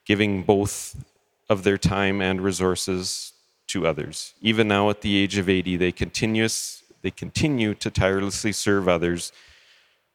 giving 0.05 0.41
both 0.41 1.03
of 1.49 1.63
their 1.63 1.77
time 1.77 2.21
and 2.21 2.41
resources 2.41 3.33
to 3.67 3.85
others. 3.85 4.33
Even 4.41 4.67
now, 4.67 4.89
at 4.89 5.01
the 5.01 5.17
age 5.17 5.37
of 5.37 5.49
80, 5.49 5.77
they, 5.77 5.91
continuous, 5.91 6.83
they 7.01 7.11
continue 7.11 7.73
to 7.75 7.91
tirelessly 7.91 8.51
serve 8.51 8.87
others 8.87 9.31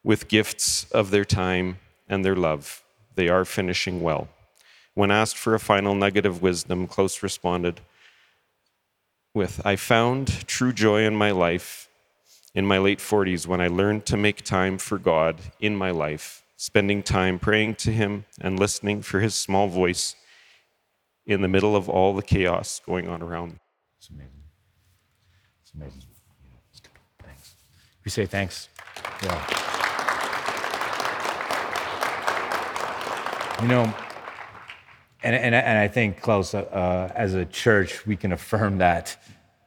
with 0.02 0.26
gifts 0.28 0.90
of 0.90 1.10
their 1.10 1.24
time 1.24 1.78
and 2.08 2.24
their 2.24 2.34
love. 2.34 2.81
They 3.14 3.28
are 3.28 3.44
finishing 3.44 4.00
well. 4.00 4.28
When 4.94 5.10
asked 5.10 5.36
for 5.36 5.54
a 5.54 5.60
final 5.60 5.94
nugget 5.94 6.26
of 6.26 6.42
wisdom, 6.42 6.86
Klaus 6.86 7.22
responded 7.22 7.80
with 9.34 9.60
I 9.64 9.76
found 9.76 10.46
true 10.46 10.72
joy 10.72 11.04
in 11.04 11.14
my 11.16 11.30
life 11.30 11.88
in 12.54 12.66
my 12.66 12.78
late 12.78 12.98
40s 12.98 13.46
when 13.46 13.60
I 13.60 13.68
learned 13.68 14.04
to 14.06 14.16
make 14.16 14.42
time 14.42 14.78
for 14.78 14.98
God 14.98 15.40
in 15.58 15.74
my 15.74 15.90
life, 15.90 16.44
spending 16.56 17.02
time 17.02 17.38
praying 17.38 17.76
to 17.76 17.90
Him 17.90 18.26
and 18.40 18.58
listening 18.58 19.02
for 19.02 19.20
His 19.20 19.34
small 19.34 19.68
voice 19.68 20.16
in 21.26 21.40
the 21.40 21.48
middle 21.48 21.74
of 21.74 21.88
all 21.88 22.14
the 22.14 22.22
chaos 22.22 22.80
going 22.84 23.08
on 23.08 23.22
around 23.22 23.52
me. 23.52 23.58
It's 23.98 24.10
amazing. 24.10 24.42
It's 25.62 25.72
amazing. 25.74 26.02
Thanks. 27.22 27.54
We 28.04 28.10
say 28.10 28.26
thanks. 28.26 28.68
Yeah. 29.22 29.71
You 33.62 33.68
know, 33.68 33.94
and, 35.22 35.36
and, 35.36 35.54
and 35.54 35.78
I 35.78 35.86
think, 35.86 36.20
Klaus, 36.20 36.52
uh, 36.52 37.12
as 37.14 37.34
a 37.34 37.44
church, 37.44 38.04
we 38.04 38.16
can 38.16 38.32
affirm 38.32 38.78
that 38.78 39.16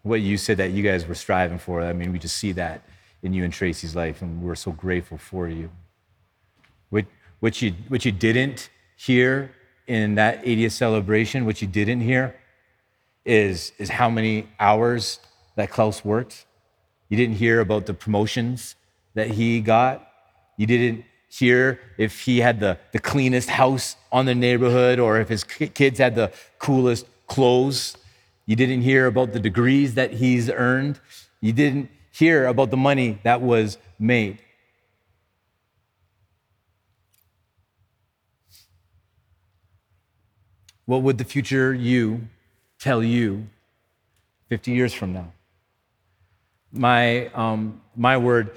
what 0.04 0.20
you 0.20 0.38
said 0.38 0.58
that 0.58 0.72
you 0.72 0.84
guys 0.84 1.08
were 1.08 1.16
striving 1.16 1.58
for. 1.58 1.82
I 1.82 1.94
mean, 1.94 2.12
we 2.12 2.20
just 2.20 2.36
see 2.36 2.52
that 2.52 2.82
in 3.24 3.34
you 3.34 3.46
and 3.46 3.54
Tracy's 3.54 3.96
life, 3.96 4.22
and 4.22 4.42
we're 4.42 4.56
so 4.56 4.74
grateful 4.74 5.18
for 5.18 5.48
you. 5.48 5.70
What, 6.90 7.06
what, 7.40 7.62
you, 7.62 7.74
what 7.88 8.04
you 8.04 8.12
didn't 8.12 8.70
hear 8.98 9.52
in 9.88 10.16
that 10.16 10.44
80th 10.44 10.72
celebration, 10.72 11.46
what 11.46 11.62
you 11.62 11.68
didn't 11.68 12.02
hear 12.02 12.36
is, 13.24 13.72
is 13.78 13.88
how 13.88 14.10
many 14.10 14.50
hours 14.60 15.22
that 15.56 15.70
Klaus 15.70 16.04
worked. 16.04 16.46
You 17.08 17.16
didn't 17.16 17.36
hear 17.38 17.62
about 17.62 17.86
the 17.86 17.94
promotions 17.94 18.76
that 19.14 19.30
he 19.30 19.62
got. 19.62 20.06
You 20.58 20.68
didn't 20.68 21.06
hear 21.40 21.80
if 21.98 22.22
he 22.22 22.40
had 22.40 22.60
the, 22.60 22.78
the 22.92 23.00
cleanest 23.00 23.50
house 23.50 23.98
on 24.12 24.26
the 24.26 24.36
neighborhood 24.36 25.00
or 25.00 25.20
if 25.20 25.30
his 25.30 25.44
kids 25.44 26.00
had 26.00 26.16
the 26.16 26.32
coolest 26.60 27.06
clothes. 27.28 27.98
You 28.46 28.56
didn't 28.56 28.82
hear 28.82 29.08
about 29.08 29.34
the 29.34 29.40
degrees 29.40 29.96
that 29.96 30.14
he's 30.14 30.50
earned. 30.50 31.00
You 31.42 31.52
didn't 31.52 31.90
hear 32.12 32.46
about 32.46 32.72
the 32.72 32.78
money 32.78 33.20
that 33.24 33.42
was 33.42 33.78
made. 34.00 34.38
What 40.86 41.02
would 41.02 41.18
the 41.18 41.24
future 41.24 41.74
you 41.74 42.28
tell 42.80 43.04
you 43.04 43.48
50 44.50 44.72
years 44.72 44.94
from 44.94 45.14
now? 45.14 45.34
My, 46.72 47.28
um, 47.30 47.82
my 47.96 48.18
word 48.18 48.52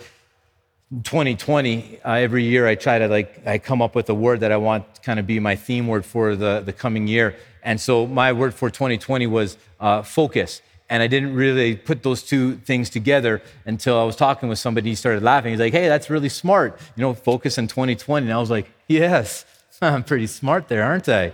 2020 0.91 2.01
uh, 2.03 2.13
every 2.13 2.45
year 2.45 2.67
i 2.67 2.75
try 2.75 2.99
to 2.99 3.09
like 3.09 3.47
i 3.47 3.59
come 3.59 3.83
up 3.83 3.95
with 3.95 4.09
a 4.09 4.15
word 4.15 4.41
that 4.41 4.51
i 4.51 4.57
want 4.57 4.95
to 4.95 5.01
kind 5.03 5.21
of 5.21 5.27
be 5.27 5.39
my 5.39 5.55
theme 5.55 5.87
word 5.87 6.05
for 6.05 6.35
the, 6.35 6.63
the 6.65 6.73
coming 6.73 7.07
year. 7.07 7.37
And 7.63 7.79
so 7.79 8.07
my 8.07 8.33
word 8.33 8.55
for 8.55 8.71
2020 8.71 9.27
was 9.27 9.59
uh, 9.81 10.03
focus. 10.03 10.63
And 10.89 11.03
i 11.03 11.07
didn't 11.07 11.35
really 11.35 11.77
put 11.77 12.03
those 12.03 12.23
two 12.23 12.57
things 12.57 12.89
together 12.89 13.43
until 13.67 14.01
i 14.01 14.05
was 14.05 14.17
talking 14.17 14.49
with 14.49 14.59
somebody 14.59 14.89
he 14.89 14.95
started 14.95 15.23
laughing. 15.23 15.51
He's 15.51 15.61
like 15.61 15.75
hey 15.75 15.89
that's 15.89 16.09
really 16.09 16.31
smart 16.31 16.81
you 16.97 17.03
know 17.03 17.13
focus 17.13 17.59
in 17.59 17.69
2020 17.69 18.25
and 18.25 18.33
i 18.33 18.39
was 18.39 18.51
like 18.51 18.71
yes 18.87 19.45
i'm 19.83 20.05
pretty 20.05 20.27
smart 20.27 20.69
there 20.69 20.83
aren't 20.83 21.09
i? 21.09 21.33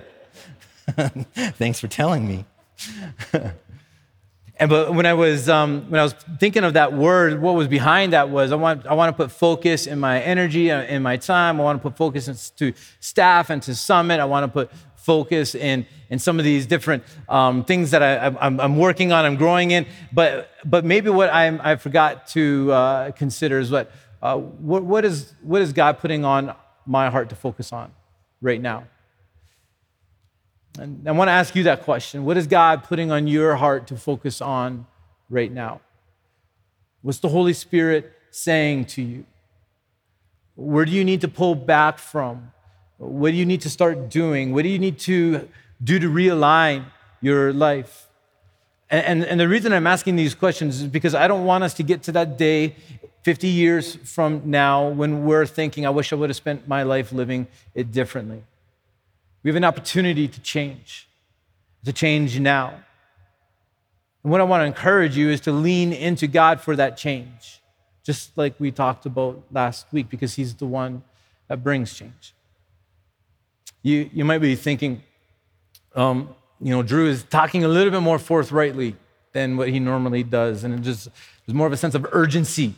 Thanks 1.61 1.79
for 1.79 1.87
telling 1.87 2.27
me 2.27 2.45
And 4.57 4.71
but 4.71 4.95
when 4.95 5.05
I 5.05 5.15
was 5.15 5.49
um, 5.49 5.91
when 5.91 5.99
I 5.99 6.05
was 6.05 6.13
thinking 6.39 6.63
of 6.63 6.75
that 6.75 6.93
word, 6.93 7.43
what 7.43 7.55
was 7.55 7.67
behind 7.67 8.13
that 8.13 8.31
was 8.31 8.53
I 8.53 8.55
want 8.55 8.87
I 8.87 8.95
want 8.95 9.15
to 9.15 9.23
put 9.23 9.33
focus 9.33 9.87
in 9.87 9.99
my 9.99 10.21
energy 10.21 10.71
uh, 10.71 10.83
in 10.83 11.03
my 11.03 11.17
time. 11.17 11.61
I 11.61 11.65
want 11.65 11.83
to 11.83 11.83
put 11.83 11.97
focus 11.97 12.51
to 12.51 12.73
staff 13.01 13.51
and 13.51 13.61
to 13.65 13.75
summit. 13.75 14.21
I 14.21 14.25
want 14.27 14.45
to 14.45 14.49
put 14.49 14.71
focus 15.05 15.57
in 15.57 15.87
in 16.09 16.19
some 16.21 16.39
of 16.39 16.45
these 16.45 16.67
different 16.67 17.03
um, 17.29 17.65
things 17.65 17.91
that 17.91 18.03
I, 18.03 18.27
am 18.47 18.61
I'm 18.61 18.77
working 18.77 19.11
on. 19.11 19.25
I'm 19.25 19.37
growing 19.37 19.73
in. 19.73 19.87
But 20.13 20.51
but 20.65 20.85
maybe 20.85 21.11
what 21.11 21.31
I'm, 21.33 21.61
I 21.63 21.75
forgot 21.75 22.29
to 22.29 22.73
uh, 22.73 23.11
consider 23.11 23.59
is 23.59 23.73
what, 23.73 23.91
uh, 24.23 24.37
what 24.37 24.85
what 24.85 25.05
is 25.05 25.35
what 25.43 25.63
is 25.63 25.73
God 25.73 25.99
putting 25.99 26.25
on 26.25 26.55
my 26.87 27.11
heart 27.11 27.29
to 27.31 27.35
focus 27.37 27.73
on 27.73 27.93
right 28.41 28.61
now. 28.61 28.85
And 30.79 31.09
I 31.09 31.13
want 31.13 31.29
to 31.29 31.33
ask 31.33 31.55
you 31.55 31.65
that 31.65 31.83
question. 31.83 32.25
What 32.25 32.37
is 32.37 32.47
God 32.47 32.85
putting 32.85 33.13
on 33.13 33.27
your 33.27 33.57
heart 33.57 33.87
to 33.89 33.97
focus 33.97 34.41
on 34.41 34.87
right 35.31 35.53
now? 35.53 35.81
What's 37.03 37.19
the 37.19 37.29
Holy 37.29 37.53
Spirit 37.53 38.13
saying 38.31 38.87
to 38.87 39.03
you? 39.03 39.25
Where 40.57 40.85
do 40.85 40.93
you 40.93 41.05
need 41.05 41.21
to 41.21 41.29
pull 41.29 41.55
back 41.55 41.99
from? 41.99 42.53
What 42.99 43.31
do 43.31 43.37
you 43.37 43.47
need 43.47 43.61
to 43.63 43.71
start 43.71 44.09
doing? 44.09 44.53
What 44.53 44.63
do 44.63 44.69
you 44.69 44.79
need 44.79 44.99
to 45.01 45.49
do 45.83 45.99
to 45.99 46.09
realign 46.09 46.87
your 47.21 47.53
life? 47.53 48.09
And, 48.91 49.05
and, 49.07 49.25
and, 49.25 49.41
the 49.41 49.49
reason 49.49 49.73
I'm 49.73 49.87
asking 49.87 50.17
these 50.17 50.35
questions 50.35 50.83
is 50.83 50.89
because 50.89 51.15
I 51.15 51.27
don't 51.27 51.45
want 51.45 51.65
us 51.65 51.75
to 51.75 51.83
get 51.83 52.03
to 52.05 52.13
that 52.13 52.39
day 52.39 52.77
50 53.23 53.49
years 53.49 53.97
from 53.97 54.43
now 54.45 54.89
when 54.89 55.25
we're 55.25 55.47
thinking, 55.47 55.87
I 55.87 55.91
wish 55.91 56.13
I 56.13 56.17
would 56.17 56.31
have 56.31 56.37
spent 56.37 56.69
my 56.69 56.83
life 56.83 57.13
living 57.13 57.49
it 57.75 57.91
differently. 57.91 58.45
We 59.45 59.51
have 59.51 59.57
an 59.57 59.65
opportunity 59.65 60.27
to 60.27 60.41
change, 60.41 61.07
to 61.85 61.93
change 61.93 62.41
now. 62.41 62.83
And 64.23 64.33
what 64.33 64.41
I 64.41 64.45
want 64.45 64.63
to 64.63 64.65
encourage 64.65 65.19
you 65.19 65.29
is 65.29 65.43
to 65.43 65.53
lean 65.53 65.93
into 65.93 66.27
God 66.27 66.63
for 66.63 66.75
that 66.77 66.97
change, 66.97 67.61
just 68.03 68.37
like 68.39 68.59
we 68.59 68.73
talked 68.73 69.05
about 69.05 69.45
last 69.53 69.87
week, 69.93 70.09
because 70.09 70.35
He's 70.35 70.55
the 70.55 70.65
one 70.65 71.03
that 71.49 71.63
brings 71.63 71.93
change. 71.93 72.35
You, 73.83 74.09
you 74.15 74.25
might 74.25 74.39
be 74.39 74.57
thinking, 74.57 75.03
um, 75.95 76.35
you 76.59 76.71
know, 76.71 76.83
Drew 76.83 77.07
is 77.07 77.25
talking 77.25 77.65
a 77.65 77.69
little 77.69 77.91
bit 77.91 78.01
more 78.01 78.19
forthrightly 78.19 78.97
than 79.33 79.59
what 79.59 79.69
he 79.69 79.79
normally 79.79 80.23
does, 80.23 80.65
and 80.65 80.73
it 80.73 80.81
just 80.81 81.11
there's 81.45 81.55
more 81.55 81.67
of 81.67 81.73
a 81.73 81.77
sense 81.77 81.95
of 81.95 82.07
urgency 82.13 82.75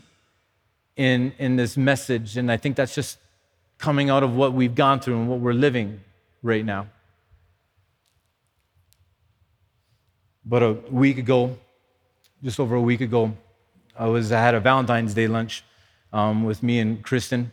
in, 0.96 1.32
in 1.38 1.54
this 1.54 1.76
message, 1.76 2.36
and 2.36 2.50
I 2.50 2.56
think 2.56 2.74
that's 2.74 2.94
just 2.94 3.18
coming 3.78 4.10
out 4.10 4.24
of 4.24 4.34
what 4.34 4.52
we've 4.52 4.74
gone 4.74 4.98
through 4.98 5.14
and 5.14 5.28
what 5.28 5.38
we're 5.38 5.52
living 5.52 6.00
right 6.42 6.64
now. 6.64 6.88
But 10.44 10.62
a 10.62 10.72
week 10.90 11.18
ago, 11.18 11.58
just 12.42 12.60
over 12.60 12.76
a 12.76 12.80
week 12.80 13.00
ago, 13.00 13.36
I 13.98 14.06
was 14.06 14.30
I 14.30 14.40
had 14.40 14.54
a 14.54 14.60
Valentine's 14.60 15.14
Day 15.14 15.26
lunch 15.26 15.64
um, 16.12 16.44
with 16.44 16.62
me 16.62 16.78
and 16.78 17.02
Kristen, 17.02 17.50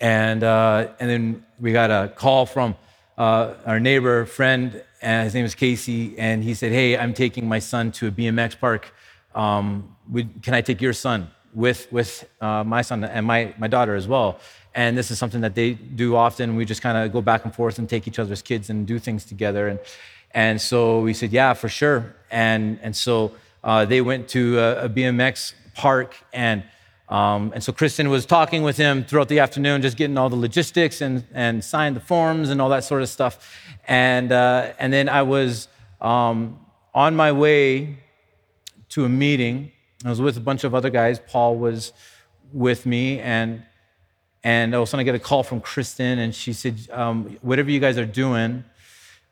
and 0.00 0.44
uh, 0.44 0.88
and 1.00 1.10
then 1.10 1.46
we 1.58 1.72
got 1.72 1.90
a 1.90 2.08
call 2.14 2.46
from 2.46 2.76
uh, 3.16 3.54
our 3.66 3.80
neighbor 3.80 4.26
friend, 4.26 4.82
and 5.02 5.24
his 5.24 5.34
name 5.34 5.44
is 5.44 5.54
Casey, 5.54 6.16
and 6.18 6.44
he 6.44 6.54
said, 6.54 6.70
"Hey, 6.70 6.96
I'm 6.96 7.14
taking 7.14 7.48
my 7.48 7.58
son 7.58 7.90
to 7.92 8.08
a 8.08 8.10
BMX 8.10 8.58
park. 8.60 8.94
Um, 9.34 9.96
can 10.42 10.54
I 10.54 10.60
take 10.60 10.80
your 10.80 10.92
son 10.92 11.28
with 11.52 11.90
with 11.90 12.28
uh, 12.40 12.62
my 12.62 12.82
son 12.82 13.02
and 13.04 13.26
my 13.26 13.54
my 13.58 13.66
daughter 13.66 13.94
as 13.96 14.06
well?" 14.06 14.38
And 14.78 14.96
this 14.96 15.10
is 15.10 15.18
something 15.18 15.40
that 15.40 15.56
they 15.56 15.72
do 15.72 16.14
often. 16.14 16.54
We 16.54 16.64
just 16.64 16.82
kind 16.82 16.96
of 16.96 17.12
go 17.12 17.20
back 17.20 17.44
and 17.44 17.52
forth 17.52 17.80
and 17.80 17.88
take 17.88 18.06
each 18.06 18.20
other's 18.20 18.42
kids 18.42 18.70
and 18.70 18.86
do 18.86 19.00
things 19.00 19.24
together. 19.24 19.66
And, 19.66 19.80
and 20.30 20.60
so 20.60 21.00
we 21.00 21.14
said, 21.14 21.32
yeah, 21.32 21.52
for 21.54 21.68
sure. 21.68 22.14
And, 22.30 22.78
and 22.80 22.94
so 22.94 23.32
uh, 23.64 23.86
they 23.86 24.00
went 24.00 24.28
to 24.28 24.56
a, 24.60 24.84
a 24.84 24.88
BMX 24.88 25.54
park 25.74 26.14
and 26.32 26.62
um, 27.08 27.52
and 27.54 27.64
so 27.64 27.72
Kristen 27.72 28.10
was 28.10 28.26
talking 28.26 28.62
with 28.62 28.76
him 28.76 29.02
throughout 29.02 29.28
the 29.28 29.38
afternoon, 29.38 29.80
just 29.80 29.96
getting 29.96 30.18
all 30.18 30.28
the 30.28 30.36
logistics 30.36 31.00
and, 31.00 31.24
and 31.32 31.64
signed 31.64 31.96
the 31.96 32.00
forms 32.00 32.50
and 32.50 32.60
all 32.60 32.68
that 32.68 32.84
sort 32.84 33.00
of 33.00 33.08
stuff. 33.08 33.56
And, 33.88 34.30
uh, 34.30 34.74
and 34.78 34.92
then 34.92 35.08
I 35.08 35.22
was 35.22 35.68
um, 36.02 36.60
on 36.94 37.16
my 37.16 37.32
way 37.32 37.96
to 38.90 39.06
a 39.06 39.08
meeting. 39.08 39.72
I 40.04 40.10
was 40.10 40.20
with 40.20 40.36
a 40.36 40.40
bunch 40.40 40.64
of 40.64 40.74
other 40.74 40.90
guys. 40.90 41.18
Paul 41.18 41.56
was 41.56 41.94
with 42.52 42.84
me, 42.84 43.20
and 43.20 43.62
and 44.48 44.74
all 44.74 44.80
of 44.84 44.88
a 44.88 44.90
sudden, 44.90 45.02
I 45.02 45.04
get 45.04 45.14
a 45.14 45.18
call 45.18 45.42
from 45.42 45.60
Kristen, 45.60 46.18
and 46.18 46.34
she 46.34 46.54
said, 46.54 46.88
um, 46.90 47.36
Whatever 47.42 47.70
you 47.70 47.80
guys 47.80 47.98
are 47.98 48.06
doing, 48.06 48.64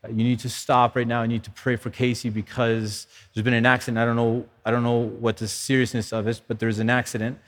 uh, 0.04 0.08
you 0.08 0.24
need 0.30 0.40
to 0.40 0.50
stop 0.50 0.94
right 0.94 1.06
now. 1.06 1.22
You 1.22 1.28
need 1.28 1.44
to 1.44 1.50
pray 1.52 1.76
for 1.76 1.88
Casey 1.88 2.28
because 2.28 3.06
there's 3.32 3.42
been 3.42 3.54
an 3.54 3.64
accident. 3.64 3.96
I 3.96 4.04
don't 4.04 4.16
know, 4.16 4.44
I 4.66 4.70
don't 4.70 4.82
know 4.82 4.98
what 4.98 5.38
the 5.38 5.48
seriousness 5.48 6.12
of 6.12 6.26
it, 6.26 6.42
but 6.46 6.58
there's 6.58 6.80
an 6.80 6.90
accident. 6.90 7.38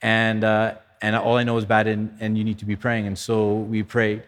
And, 0.00 0.42
uh, 0.42 0.76
and 1.02 1.14
all 1.16 1.36
I 1.36 1.44
know 1.44 1.58
is 1.58 1.66
bad, 1.66 1.86
and, 1.86 2.16
and 2.18 2.38
you 2.38 2.44
need 2.44 2.60
to 2.60 2.64
be 2.64 2.76
praying. 2.76 3.06
And 3.06 3.18
so 3.18 3.56
we 3.56 3.82
prayed. 3.82 4.22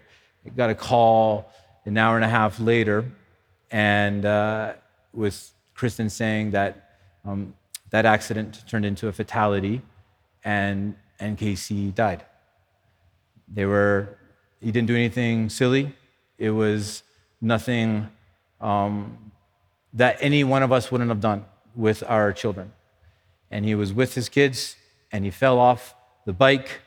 got 0.55 0.69
a 0.69 0.75
call 0.75 1.51
an 1.87 1.97
hour 1.97 2.17
and 2.17 2.25
a 2.27 2.29
half 2.29 2.61
later, 2.61 3.11
and 3.71 4.27
uh, 4.27 4.75
with 5.15 5.53
Kristen 5.73 6.11
saying 6.11 6.51
that 6.51 6.91
um, 7.25 7.55
that 7.89 8.05
accident 8.05 8.63
turned 8.69 8.85
into 8.85 9.09
a 9.09 9.13
fatality 9.13 9.81
and, 10.45 10.97
and 11.19 11.39
Casey 11.39 11.93
died. 11.93 12.27
They 13.53 13.67
were, 13.67 14.17
he 14.61 14.71
didn't 14.71 14.87
do 14.87 14.95
anything 14.95 15.49
silly. 15.49 15.95
It 16.39 16.51
was 16.51 17.03
nothing 17.41 18.09
um, 18.61 19.33
that 19.93 20.17
any 20.21 20.45
one 20.45 20.63
of 20.63 20.73
us 20.73 20.91
wouldn't 20.93 21.11
have 21.11 21.21
done 21.21 21.45
with 21.75 22.03
our 22.07 22.33
children. 22.33 22.73
And 23.51 23.65
he 23.65 23.75
was 23.75 23.93
with 23.93 24.15
his 24.15 24.29
kids 24.29 24.77
and 25.11 25.25
he 25.25 25.31
fell 25.31 25.59
off 25.59 25.95
the 26.25 26.33
bike. 26.33 26.81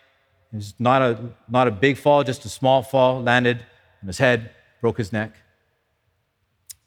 It 0.53 0.57
was 0.57 0.73
not 0.79 1.01
a, 1.01 1.19
not 1.49 1.67
a 1.67 1.71
big 1.71 1.97
fall, 1.97 2.23
just 2.23 2.45
a 2.45 2.49
small 2.49 2.81
fall, 2.81 3.21
landed 3.21 3.65
on 4.01 4.07
his 4.07 4.17
head, 4.17 4.51
broke 4.81 4.97
his 4.97 5.11
neck, 5.11 5.35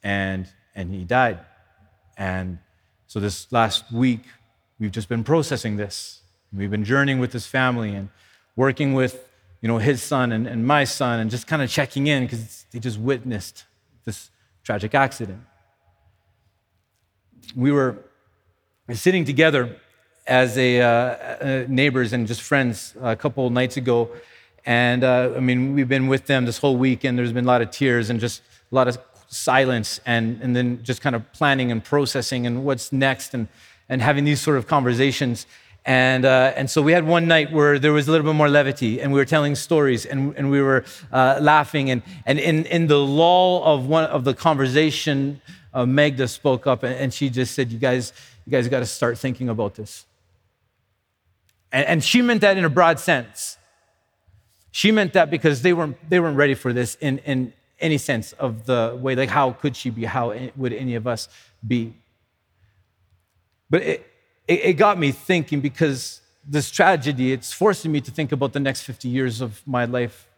and, 0.02 0.48
and 0.74 0.90
he 0.92 1.04
died. 1.04 1.40
And 2.16 2.58
so 3.06 3.20
this 3.20 3.50
last 3.52 3.92
week, 3.92 4.22
we've 4.78 4.92
just 4.92 5.08
been 5.08 5.24
processing 5.24 5.76
this. 5.76 6.22
We've 6.52 6.70
been 6.70 6.84
journeying 6.84 7.18
with 7.18 7.32
his 7.32 7.46
family 7.46 7.94
and 7.94 8.08
working 8.54 8.94
with 8.94 9.28
you 9.60 9.68
know, 9.68 9.78
his 9.78 10.02
son 10.02 10.32
and, 10.32 10.46
and 10.46 10.66
my 10.66 10.84
son 10.84 11.20
and 11.20 11.30
just 11.30 11.46
kind 11.46 11.62
of 11.62 11.70
checking 11.70 12.06
in 12.06 12.24
because 12.24 12.66
they 12.72 12.78
just 12.78 12.98
witnessed 12.98 13.64
this 14.04 14.30
tragic 14.62 14.94
accident. 14.94 15.40
We 17.54 17.72
were 17.72 17.98
sitting 18.92 19.24
together 19.24 19.76
as 20.26 20.58
a, 20.58 20.80
uh, 20.80 20.86
uh, 20.86 21.64
neighbors 21.68 22.12
and 22.12 22.26
just 22.26 22.42
friends 22.42 22.94
a 23.00 23.16
couple 23.16 23.48
nights 23.50 23.76
ago. 23.76 24.10
And 24.64 25.04
uh, 25.04 25.32
I 25.36 25.40
mean, 25.40 25.74
we've 25.74 25.88
been 25.88 26.08
with 26.08 26.26
them 26.26 26.44
this 26.44 26.58
whole 26.58 26.76
week, 26.76 27.04
and 27.04 27.16
there's 27.16 27.32
been 27.32 27.44
a 27.44 27.48
lot 27.48 27.62
of 27.62 27.70
tears 27.70 28.10
and 28.10 28.18
just 28.18 28.42
a 28.72 28.74
lot 28.74 28.88
of 28.88 28.98
silence, 29.28 30.00
and, 30.06 30.40
and 30.42 30.56
then 30.56 30.82
just 30.82 31.00
kind 31.00 31.14
of 31.14 31.32
planning 31.32 31.70
and 31.70 31.84
processing 31.84 32.46
and 32.46 32.64
what's 32.64 32.92
next, 32.92 33.32
and, 33.32 33.46
and 33.88 34.02
having 34.02 34.24
these 34.24 34.40
sort 34.40 34.56
of 34.56 34.66
conversations. 34.66 35.46
And, 35.86 36.24
uh, 36.24 36.52
and 36.56 36.68
so 36.68 36.82
we 36.82 36.90
had 36.90 37.06
one 37.06 37.28
night 37.28 37.52
where 37.52 37.78
there 37.78 37.92
was 37.92 38.08
a 38.08 38.10
little 38.10 38.26
bit 38.26 38.34
more 38.34 38.48
levity, 38.48 39.00
and 39.00 39.12
we 39.12 39.20
were 39.20 39.24
telling 39.24 39.54
stories, 39.54 40.04
and, 40.04 40.34
and 40.36 40.50
we 40.50 40.60
were 40.60 40.84
uh, 41.12 41.38
laughing. 41.40 41.90
And, 41.90 42.02
and 42.26 42.40
in, 42.40 42.66
in 42.66 42.88
the 42.88 42.98
lull 42.98 43.62
of 43.62 43.86
one 43.86 44.04
of 44.04 44.24
the 44.24 44.34
conversation, 44.34 45.40
uh, 45.72 45.86
Magda 45.86 46.26
spoke 46.26 46.66
up, 46.66 46.82
and 46.82 47.14
she 47.14 47.30
just 47.30 47.54
said, 47.54 47.70
"You 47.70 47.78
guys, 47.78 48.12
you 48.44 48.50
guys 48.50 48.66
got 48.66 48.80
to 48.80 48.86
start 48.86 49.16
thinking 49.16 49.48
about 49.48 49.76
this." 49.76 50.06
And, 51.70 51.86
and 51.86 52.04
she 52.04 52.20
meant 52.20 52.40
that 52.40 52.58
in 52.58 52.64
a 52.64 52.68
broad 52.68 52.98
sense. 52.98 53.56
She 54.72 54.90
meant 54.90 55.12
that 55.12 55.30
because 55.30 55.62
they 55.62 55.72
weren't, 55.72 55.96
they 56.10 56.18
weren't 56.18 56.36
ready 56.36 56.54
for 56.54 56.72
this 56.72 56.96
in, 57.00 57.18
in 57.18 57.52
any 57.78 57.98
sense 57.98 58.32
of 58.32 58.66
the 58.66 58.98
way, 59.00 59.14
like, 59.14 59.28
how 59.28 59.52
could 59.52 59.76
she 59.76 59.90
be? 59.90 60.04
How 60.04 60.34
would 60.56 60.72
any 60.72 60.96
of 60.96 61.06
us 61.06 61.28
be? 61.64 61.94
But 63.70 63.82
it, 63.82 64.12
it, 64.48 64.64
it 64.64 64.72
got 64.74 64.98
me 64.98 65.12
thinking 65.12 65.60
because 65.60 66.20
this 66.46 66.70
tragedy, 66.70 67.32
it's 67.32 67.52
forcing 67.52 67.90
me 67.90 68.00
to 68.00 68.10
think 68.10 68.32
about 68.32 68.52
the 68.52 68.60
next 68.60 68.82
50 68.82 69.08
years 69.08 69.40
of 69.40 69.62
my 69.66 69.84
life. 69.84 70.28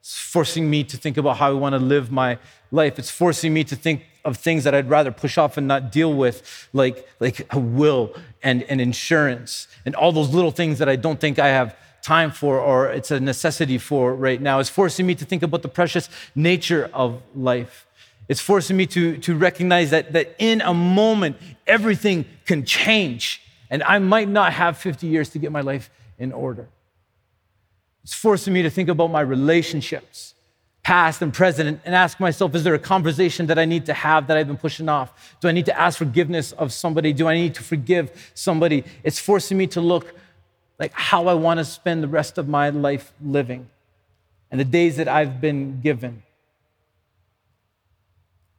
It's 0.00 0.18
forcing 0.18 0.68
me 0.68 0.84
to 0.84 0.96
think 0.96 1.16
about 1.16 1.38
how 1.38 1.50
I 1.50 1.54
want 1.54 1.74
to 1.74 1.78
live 1.78 2.10
my 2.10 2.38
life. 2.70 2.98
It's 2.98 3.10
forcing 3.10 3.54
me 3.54 3.64
to 3.64 3.76
think 3.76 4.04
of 4.24 4.36
things 4.36 4.64
that 4.64 4.74
I'd 4.74 4.88
rather 4.88 5.12
push 5.12 5.38
off 5.38 5.56
and 5.56 5.68
not 5.68 5.92
deal 5.92 6.12
with, 6.12 6.68
like, 6.72 7.08
like 7.20 7.46
a 7.54 7.58
will 7.58 8.14
and, 8.42 8.62
and 8.64 8.80
insurance 8.80 9.68
and 9.86 9.94
all 9.94 10.12
those 10.12 10.30
little 10.30 10.50
things 10.50 10.78
that 10.78 10.88
I 10.88 10.96
don't 10.96 11.20
think 11.20 11.38
I 11.38 11.48
have 11.48 11.76
time 12.02 12.30
for 12.30 12.58
or 12.58 12.90
it's 12.90 13.10
a 13.10 13.20
necessity 13.20 13.78
for 13.78 14.14
right 14.14 14.40
now. 14.40 14.58
It's 14.58 14.68
forcing 14.68 15.06
me 15.06 15.14
to 15.14 15.24
think 15.24 15.42
about 15.42 15.62
the 15.62 15.68
precious 15.68 16.10
nature 16.34 16.90
of 16.92 17.22
life. 17.34 17.86
It's 18.28 18.40
forcing 18.40 18.76
me 18.76 18.86
to, 18.88 19.18
to 19.18 19.34
recognize 19.34 19.90
that, 19.90 20.12
that 20.12 20.34
in 20.38 20.60
a 20.60 20.74
moment, 20.74 21.36
everything 21.66 22.24
can 22.44 22.64
change. 22.64 23.40
And 23.74 23.82
I 23.82 23.98
might 23.98 24.28
not 24.28 24.52
have 24.52 24.78
50 24.78 25.08
years 25.08 25.30
to 25.30 25.40
get 25.40 25.50
my 25.50 25.60
life 25.60 25.90
in 26.16 26.30
order. 26.30 26.68
It's 28.04 28.14
forcing 28.14 28.54
me 28.54 28.62
to 28.62 28.70
think 28.70 28.88
about 28.88 29.10
my 29.10 29.20
relationships, 29.20 30.34
past 30.84 31.20
and 31.22 31.34
present, 31.34 31.80
and 31.84 31.92
ask 31.92 32.20
myself 32.20 32.54
is 32.54 32.62
there 32.62 32.74
a 32.74 32.78
conversation 32.78 33.46
that 33.46 33.58
I 33.58 33.64
need 33.64 33.86
to 33.86 33.92
have 33.92 34.28
that 34.28 34.36
I've 34.36 34.46
been 34.46 34.58
pushing 34.58 34.88
off? 34.88 35.36
Do 35.40 35.48
I 35.48 35.50
need 35.50 35.66
to 35.66 35.76
ask 35.76 35.98
forgiveness 35.98 36.52
of 36.52 36.72
somebody? 36.72 37.12
Do 37.12 37.26
I 37.26 37.34
need 37.34 37.56
to 37.56 37.64
forgive 37.64 38.30
somebody? 38.32 38.84
It's 39.02 39.18
forcing 39.18 39.58
me 39.58 39.66
to 39.66 39.80
look 39.80 40.14
like 40.78 40.92
how 40.92 41.26
I 41.26 41.34
want 41.34 41.58
to 41.58 41.64
spend 41.64 42.00
the 42.00 42.08
rest 42.08 42.38
of 42.38 42.46
my 42.46 42.68
life 42.68 43.12
living 43.20 43.68
and 44.52 44.60
the 44.60 44.64
days 44.64 44.98
that 44.98 45.08
I've 45.08 45.40
been 45.40 45.80
given. 45.80 46.22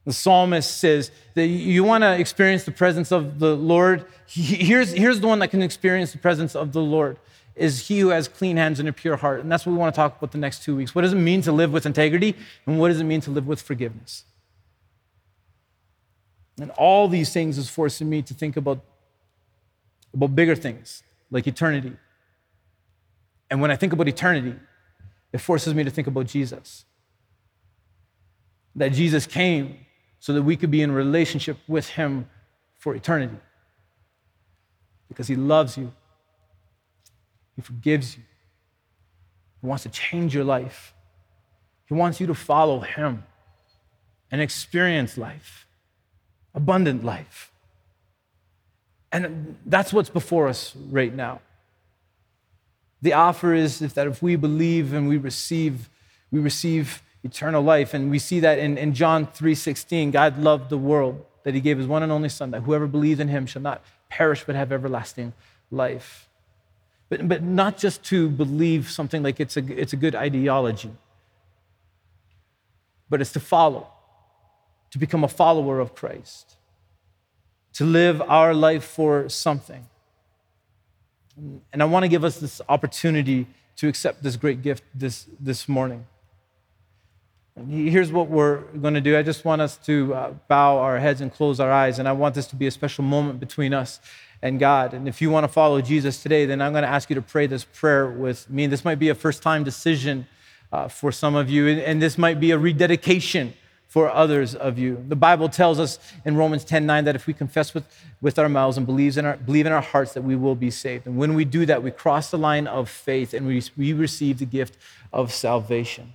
The 0.06 0.12
psalmist 0.12 0.78
says 0.78 1.10
that 1.34 1.46
you 1.48 1.82
want 1.82 2.02
to 2.02 2.18
experience 2.18 2.62
the 2.62 2.70
presence 2.70 3.10
of 3.10 3.40
the 3.40 3.56
Lord. 3.56 4.06
Here's, 4.28 4.92
here's 4.92 5.20
the 5.20 5.26
one 5.26 5.40
that 5.40 5.48
can 5.48 5.62
experience 5.62 6.12
the 6.12 6.18
presence 6.18 6.54
of 6.54 6.72
the 6.72 6.80
Lord 6.80 7.18
is 7.56 7.88
he 7.88 7.98
who 8.00 8.08
has 8.08 8.28
clean 8.28 8.56
hands 8.56 8.78
and 8.78 8.88
a 8.88 8.92
pure 8.92 9.16
heart. 9.16 9.40
And 9.40 9.50
that's 9.50 9.66
what 9.66 9.72
we 9.72 9.78
want 9.78 9.94
to 9.94 9.96
talk 9.96 10.18
about 10.18 10.30
the 10.30 10.38
next 10.38 10.62
two 10.62 10.76
weeks. 10.76 10.94
What 10.94 11.02
does 11.02 11.12
it 11.12 11.16
mean 11.16 11.42
to 11.42 11.52
live 11.52 11.72
with 11.72 11.86
integrity? 11.86 12.36
And 12.66 12.78
what 12.78 12.88
does 12.88 13.00
it 13.00 13.04
mean 13.04 13.20
to 13.22 13.30
live 13.30 13.46
with 13.48 13.60
forgiveness? 13.60 14.24
And 16.60 16.70
all 16.72 17.08
these 17.08 17.32
things 17.32 17.58
is 17.58 17.68
forcing 17.68 18.08
me 18.08 18.22
to 18.22 18.34
think 18.34 18.56
about, 18.56 18.80
about 20.14 20.36
bigger 20.36 20.54
things 20.54 21.02
like 21.30 21.46
eternity. 21.46 21.94
And 23.50 23.60
when 23.60 23.70
I 23.70 23.76
think 23.76 23.92
about 23.92 24.06
eternity, 24.06 24.54
it 25.32 25.38
forces 25.38 25.74
me 25.74 25.82
to 25.82 25.90
think 25.90 26.06
about 26.06 26.26
Jesus. 26.26 26.84
That 28.76 28.92
Jesus 28.92 29.26
came 29.26 29.85
so 30.18 30.32
that 30.32 30.42
we 30.42 30.56
could 30.56 30.70
be 30.70 30.82
in 30.82 30.92
relationship 30.92 31.56
with 31.68 31.88
Him 31.90 32.28
for 32.74 32.94
eternity. 32.94 33.36
Because 35.08 35.28
He 35.28 35.36
loves 35.36 35.76
you, 35.76 35.92
He 37.54 37.62
forgives 37.62 38.16
you, 38.16 38.22
He 39.60 39.66
wants 39.66 39.84
to 39.84 39.88
change 39.88 40.34
your 40.34 40.44
life, 40.44 40.94
He 41.86 41.94
wants 41.94 42.20
you 42.20 42.26
to 42.26 42.34
follow 42.34 42.80
Him 42.80 43.24
and 44.30 44.40
experience 44.40 45.16
life, 45.16 45.66
abundant 46.54 47.04
life. 47.04 47.52
And 49.12 49.56
that's 49.64 49.92
what's 49.92 50.10
before 50.10 50.48
us 50.48 50.74
right 50.90 51.14
now. 51.14 51.40
The 53.02 53.12
offer 53.12 53.54
is 53.54 53.78
that 53.78 54.06
if 54.06 54.22
we 54.22 54.36
believe 54.36 54.92
and 54.92 55.08
we 55.08 55.16
receive, 55.16 55.88
we 56.30 56.40
receive 56.40 57.02
eternal 57.26 57.62
life. 57.62 57.94
And 57.94 58.10
we 58.10 58.18
see 58.18 58.40
that 58.40 58.58
in, 58.58 58.78
in 58.78 58.94
John 58.94 59.26
3:16. 59.26 60.12
God 60.12 60.38
loved 60.38 60.70
the 60.70 60.78
world 60.78 61.24
that 61.44 61.54
he 61.54 61.60
gave 61.60 61.78
his 61.78 61.86
one 61.86 62.02
and 62.02 62.10
only 62.10 62.28
son, 62.28 62.50
that 62.50 62.62
whoever 62.62 62.86
believes 62.86 63.20
in 63.20 63.28
him 63.28 63.46
shall 63.46 63.62
not 63.62 63.84
perish 64.08 64.44
but 64.44 64.56
have 64.56 64.72
everlasting 64.72 65.32
life. 65.70 66.28
But, 67.08 67.28
but 67.28 67.42
not 67.42 67.78
just 67.78 68.02
to 68.04 68.28
believe 68.28 68.90
something 68.90 69.22
like 69.22 69.38
it's 69.38 69.56
a, 69.56 69.80
it's 69.80 69.92
a 69.92 69.96
good 69.96 70.14
ideology, 70.14 70.90
but 73.08 73.20
it's 73.20 73.32
to 73.32 73.40
follow, 73.40 73.86
to 74.90 74.98
become 74.98 75.22
a 75.22 75.28
follower 75.28 75.78
of 75.78 75.94
Christ, 75.94 76.56
to 77.74 77.84
live 77.84 78.20
our 78.22 78.52
life 78.52 78.84
for 78.84 79.28
something. 79.28 79.86
And 81.72 81.82
I 81.82 81.84
want 81.84 82.02
to 82.04 82.08
give 82.08 82.24
us 82.24 82.40
this 82.40 82.60
opportunity 82.68 83.46
to 83.76 83.88
accept 83.88 84.22
this 84.22 84.36
great 84.36 84.62
gift 84.62 84.82
this, 84.94 85.26
this 85.38 85.68
morning. 85.68 86.06
Here's 87.64 88.12
what 88.12 88.28
we're 88.28 88.58
going 88.58 88.92
to 88.92 89.00
do. 89.00 89.16
I 89.16 89.22
just 89.22 89.46
want 89.46 89.62
us 89.62 89.78
to 89.78 90.14
uh, 90.14 90.30
bow 90.46 90.76
our 90.76 90.98
heads 90.98 91.22
and 91.22 91.32
close 91.32 91.58
our 91.58 91.72
eyes. 91.72 91.98
And 91.98 92.06
I 92.06 92.12
want 92.12 92.34
this 92.34 92.46
to 92.48 92.56
be 92.56 92.66
a 92.66 92.70
special 92.70 93.02
moment 93.02 93.40
between 93.40 93.72
us 93.72 93.98
and 94.42 94.60
God. 94.60 94.92
And 94.92 95.08
if 95.08 95.22
you 95.22 95.30
want 95.30 95.44
to 95.44 95.48
follow 95.48 95.80
Jesus 95.80 96.22
today, 96.22 96.44
then 96.44 96.60
I'm 96.60 96.72
going 96.72 96.82
to 96.82 96.88
ask 96.88 97.08
you 97.08 97.14
to 97.14 97.22
pray 97.22 97.46
this 97.46 97.64
prayer 97.64 98.10
with 98.10 98.50
me. 98.50 98.66
This 98.66 98.84
might 98.84 98.98
be 98.98 99.08
a 99.08 99.14
first 99.14 99.42
time 99.42 99.64
decision 99.64 100.26
uh, 100.70 100.88
for 100.88 101.10
some 101.10 101.34
of 101.34 101.48
you, 101.48 101.68
and 101.68 102.02
this 102.02 102.18
might 102.18 102.40
be 102.40 102.50
a 102.50 102.58
rededication 102.58 103.54
for 103.88 104.10
others 104.10 104.54
of 104.54 104.78
you. 104.78 105.02
The 105.08 105.16
Bible 105.16 105.48
tells 105.48 105.78
us 105.78 105.98
in 106.26 106.36
Romans 106.36 106.64
10 106.64 106.84
9 106.84 107.04
that 107.04 107.14
if 107.14 107.26
we 107.26 107.32
confess 107.32 107.72
with, 107.72 107.84
with 108.20 108.38
our 108.38 108.48
mouths 108.48 108.76
and 108.76 108.84
believes 108.84 109.16
in 109.16 109.24
our, 109.24 109.38
believe 109.38 109.64
in 109.64 109.72
our 109.72 109.80
hearts 109.80 110.12
that 110.12 110.22
we 110.22 110.36
will 110.36 110.56
be 110.56 110.70
saved. 110.70 111.06
And 111.06 111.16
when 111.16 111.34
we 111.34 111.46
do 111.46 111.64
that, 111.64 111.82
we 111.82 111.90
cross 111.90 112.30
the 112.30 112.36
line 112.36 112.66
of 112.66 112.90
faith 112.90 113.32
and 113.32 113.46
we, 113.46 113.62
we 113.78 113.94
receive 113.94 114.40
the 114.40 114.44
gift 114.44 114.76
of 115.12 115.32
salvation. 115.32 116.12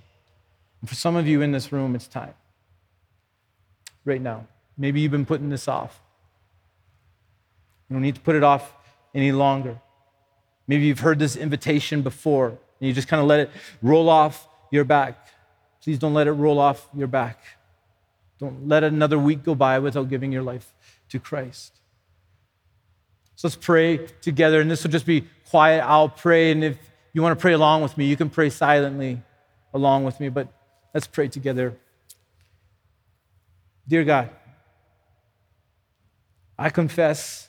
And 0.82 0.88
for 0.90 0.94
some 0.94 1.16
of 1.16 1.26
you 1.26 1.40
in 1.40 1.52
this 1.52 1.72
room, 1.72 1.94
it's 1.94 2.06
time. 2.06 2.34
Right 4.04 4.20
now. 4.20 4.46
Maybe 4.76 5.00
you've 5.00 5.12
been 5.12 5.26
putting 5.26 5.48
this 5.48 5.68
off. 5.68 5.98
You 7.88 7.94
don't 7.94 8.02
need 8.02 8.16
to 8.16 8.20
put 8.20 8.34
it 8.34 8.42
off 8.42 8.74
any 9.14 9.32
longer. 9.32 9.80
Maybe 10.66 10.84
you've 10.86 11.00
heard 11.00 11.18
this 11.18 11.36
invitation 11.36 12.02
before 12.02 12.48
and 12.48 12.88
you 12.88 12.92
just 12.92 13.08
kind 13.08 13.22
of 13.22 13.28
let 13.28 13.40
it 13.40 13.50
roll 13.80 14.08
off 14.08 14.48
your 14.70 14.84
back. 14.84 15.28
Please 15.82 15.98
don't 15.98 16.14
let 16.14 16.26
it 16.26 16.32
roll 16.32 16.58
off 16.58 16.88
your 16.94 17.06
back. 17.06 17.38
Don't 18.38 18.66
let 18.66 18.82
another 18.82 19.18
week 19.18 19.44
go 19.44 19.54
by 19.54 19.78
without 19.78 20.08
giving 20.08 20.32
your 20.32 20.42
life 20.42 20.74
to 21.10 21.20
Christ. 21.20 21.78
So 23.36 23.48
let's 23.48 23.56
pray 23.56 24.06
together, 24.20 24.60
and 24.60 24.70
this 24.70 24.82
will 24.82 24.90
just 24.90 25.06
be 25.06 25.24
quiet. 25.48 25.82
I'll 25.84 26.08
pray, 26.08 26.50
and 26.50 26.64
if 26.64 26.78
you 27.12 27.22
want 27.22 27.38
to 27.38 27.40
pray 27.40 27.52
along 27.52 27.82
with 27.82 27.96
me, 27.96 28.06
you 28.06 28.16
can 28.16 28.30
pray 28.30 28.50
silently 28.50 29.22
along 29.72 30.04
with 30.04 30.18
me. 30.18 30.28
But 30.28 30.48
Let's 30.94 31.06
pray 31.06 31.28
together. 31.28 31.76
Dear 33.88 34.04
God, 34.04 34.30
I 36.58 36.70
confess 36.70 37.48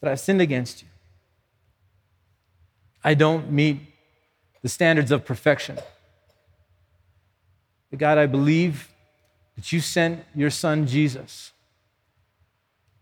that 0.00 0.10
I've 0.10 0.20
sinned 0.20 0.40
against 0.40 0.82
you. 0.82 0.88
I 3.04 3.14
don't 3.14 3.50
meet 3.50 3.78
the 4.62 4.68
standards 4.68 5.10
of 5.10 5.24
perfection. 5.24 5.76
But 7.90 7.98
God, 7.98 8.16
I 8.16 8.26
believe 8.26 8.88
that 9.56 9.70
you 9.72 9.80
sent 9.80 10.24
your 10.34 10.50
son 10.50 10.86
Jesus, 10.86 11.52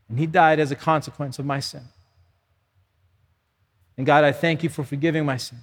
and 0.09 0.19
he 0.19 0.27
died 0.27 0.59
as 0.59 0.73
a 0.73 0.77
consequence 0.77 1.39
of 1.39 1.47
my 1.47 1.61
sin. 1.61 1.85
And 3.97 4.07
God, 4.07 4.25
I 4.25 4.33
thank 4.33 4.63
you 4.63 4.69
for 4.69 4.83
forgiving 4.83 5.25
my 5.25 5.37
sins. 5.37 5.63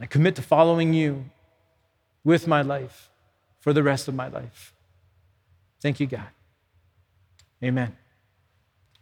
I 0.00 0.06
commit 0.06 0.34
to 0.36 0.42
following 0.42 0.92
you 0.92 1.26
with 2.26 2.48
my 2.48 2.60
life 2.60 3.08
for 3.60 3.72
the 3.72 3.84
rest 3.84 4.08
of 4.08 4.14
my 4.14 4.26
life. 4.26 4.74
Thank 5.80 6.00
you, 6.00 6.08
God. 6.08 6.26
Amen. 7.62 7.96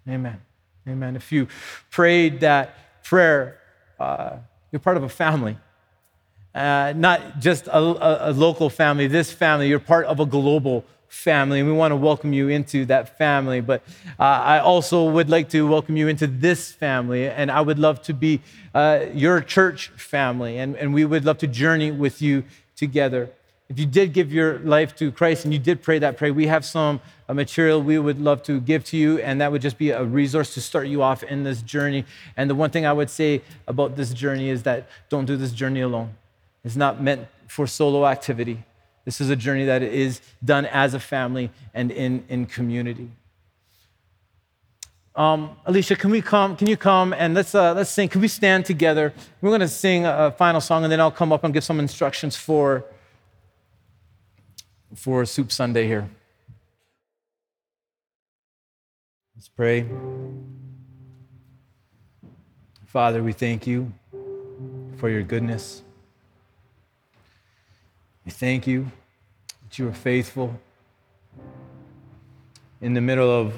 Amen. 0.06 0.42
Amen. 0.86 1.16
If 1.16 1.32
you 1.32 1.48
prayed 1.90 2.40
that 2.40 3.02
prayer, 3.02 3.58
uh, 3.98 4.36
you're 4.70 4.80
part 4.80 4.98
of 4.98 5.04
a 5.04 5.08
family. 5.08 5.56
Uh, 6.54 6.92
not 6.94 7.40
just 7.40 7.66
a, 7.68 7.78
a, 7.78 8.30
a 8.30 8.32
local 8.32 8.68
family, 8.68 9.06
this 9.06 9.32
family, 9.32 9.68
you're 9.68 9.78
part 9.80 10.04
of 10.04 10.20
a 10.20 10.26
global 10.26 10.84
family, 11.08 11.60
and 11.60 11.68
we 11.68 11.74
want 11.74 11.92
to 11.92 11.96
welcome 11.96 12.34
you 12.34 12.48
into 12.48 12.84
that 12.84 13.16
family. 13.16 13.62
But 13.62 13.82
uh, 14.20 14.22
I 14.22 14.58
also 14.58 15.08
would 15.08 15.30
like 15.30 15.48
to 15.50 15.66
welcome 15.66 15.96
you 15.96 16.08
into 16.08 16.26
this 16.26 16.72
family, 16.72 17.30
and 17.30 17.50
I 17.50 17.62
would 17.62 17.78
love 17.78 18.02
to 18.02 18.12
be 18.12 18.42
uh, 18.74 19.06
your 19.14 19.40
church 19.40 19.88
family, 19.96 20.58
and, 20.58 20.76
and 20.76 20.92
we 20.92 21.06
would 21.06 21.24
love 21.24 21.38
to 21.38 21.46
journey 21.46 21.90
with 21.90 22.20
you 22.20 22.44
together. 22.76 23.30
If 23.68 23.78
you 23.78 23.86
did 23.86 24.12
give 24.12 24.32
your 24.32 24.58
life 24.58 24.94
to 24.96 25.10
Christ 25.10 25.44
and 25.44 25.52
you 25.54 25.58
did 25.58 25.80
pray 25.80 25.98
that 25.98 26.18
prayer, 26.18 26.34
we 26.34 26.46
have 26.48 26.64
some 26.64 27.00
uh, 27.28 27.34
material 27.34 27.82
we 27.82 27.98
would 27.98 28.20
love 28.20 28.42
to 28.42 28.60
give 28.60 28.84
to 28.84 28.96
you, 28.96 29.18
and 29.20 29.40
that 29.40 29.50
would 29.50 29.62
just 29.62 29.78
be 29.78 29.90
a 29.90 30.04
resource 30.04 30.52
to 30.54 30.60
start 30.60 30.86
you 30.86 31.02
off 31.02 31.22
in 31.22 31.44
this 31.44 31.62
journey. 31.62 32.04
And 32.36 32.50
the 32.50 32.54
one 32.54 32.70
thing 32.70 32.84
I 32.84 32.92
would 32.92 33.08
say 33.08 33.40
about 33.66 33.96
this 33.96 34.12
journey 34.12 34.50
is 34.50 34.64
that 34.64 34.86
don't 35.08 35.24
do 35.24 35.36
this 35.36 35.52
journey 35.52 35.80
alone. 35.80 36.14
It's 36.62 36.76
not 36.76 37.02
meant 37.02 37.26
for 37.48 37.66
solo 37.66 38.06
activity. 38.06 38.64
This 39.04 39.20
is 39.20 39.30
a 39.30 39.36
journey 39.36 39.64
that 39.64 39.82
is 39.82 40.20
done 40.44 40.66
as 40.66 40.94
a 40.94 41.00
family 41.00 41.50
and 41.72 41.90
in, 41.90 42.24
in 42.28 42.46
community. 42.46 43.10
Um, 45.16 45.56
Alicia, 45.64 45.94
can 45.94 46.10
we 46.10 46.20
come? 46.20 46.56
Can 46.56 46.66
you 46.66 46.76
come 46.76 47.12
and 47.12 47.34
let's 47.34 47.54
uh, 47.54 47.72
let's 47.74 47.90
sing? 47.90 48.08
Can 48.08 48.20
we 48.20 48.26
stand 48.26 48.64
together? 48.64 49.12
We're 49.40 49.50
going 49.50 49.60
to 49.60 49.68
sing 49.68 50.04
a 50.06 50.32
final 50.32 50.60
song, 50.60 50.82
and 50.82 50.90
then 50.90 51.00
I'll 51.00 51.12
come 51.12 51.32
up 51.32 51.44
and 51.44 51.54
give 51.54 51.62
some 51.62 51.78
instructions 51.78 52.34
for 52.34 52.84
for 54.96 55.24
Soup 55.24 55.52
Sunday 55.52 55.86
here. 55.86 56.08
Let's 59.36 59.48
pray. 59.48 59.86
Father, 62.86 63.22
we 63.22 63.32
thank 63.32 63.66
you 63.66 63.92
for 64.96 65.08
your 65.08 65.22
goodness. 65.22 65.82
We 68.24 68.32
thank 68.32 68.66
you 68.66 68.90
that 69.62 69.78
you 69.78 69.88
are 69.88 69.92
faithful 69.92 70.58
in 72.80 72.94
the 72.94 73.00
middle 73.00 73.30
of 73.30 73.54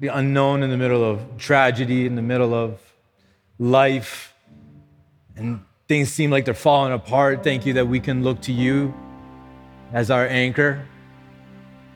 the 0.00 0.08
unknown, 0.08 0.62
in 0.62 0.70
the 0.70 0.76
middle 0.76 1.04
of 1.04 1.20
tragedy, 1.38 2.06
in 2.06 2.14
the 2.14 2.22
middle 2.22 2.54
of 2.54 2.80
life, 3.58 4.34
and 5.36 5.60
things 5.88 6.12
seem 6.12 6.30
like 6.30 6.44
they're 6.44 6.54
falling 6.54 6.92
apart. 6.92 7.42
Thank 7.42 7.66
you 7.66 7.72
that 7.74 7.88
we 7.88 8.00
can 8.00 8.22
look 8.22 8.40
to 8.42 8.52
you 8.52 8.94
as 9.92 10.10
our 10.10 10.26
anchor, 10.26 10.86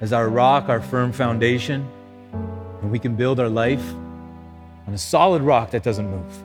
as 0.01 0.13
our 0.13 0.29
rock, 0.29 0.69
our 0.69 0.81
firm 0.81 1.13
foundation, 1.13 1.89
and 2.81 2.91
we 2.91 2.99
can 2.99 3.15
build 3.15 3.39
our 3.39 3.49
life 3.49 3.85
on 4.87 4.95
a 4.95 4.99
solid 4.99 5.43
rock 5.43 5.71
that 5.71 5.83
doesn't 5.83 6.11
move. 6.11 6.43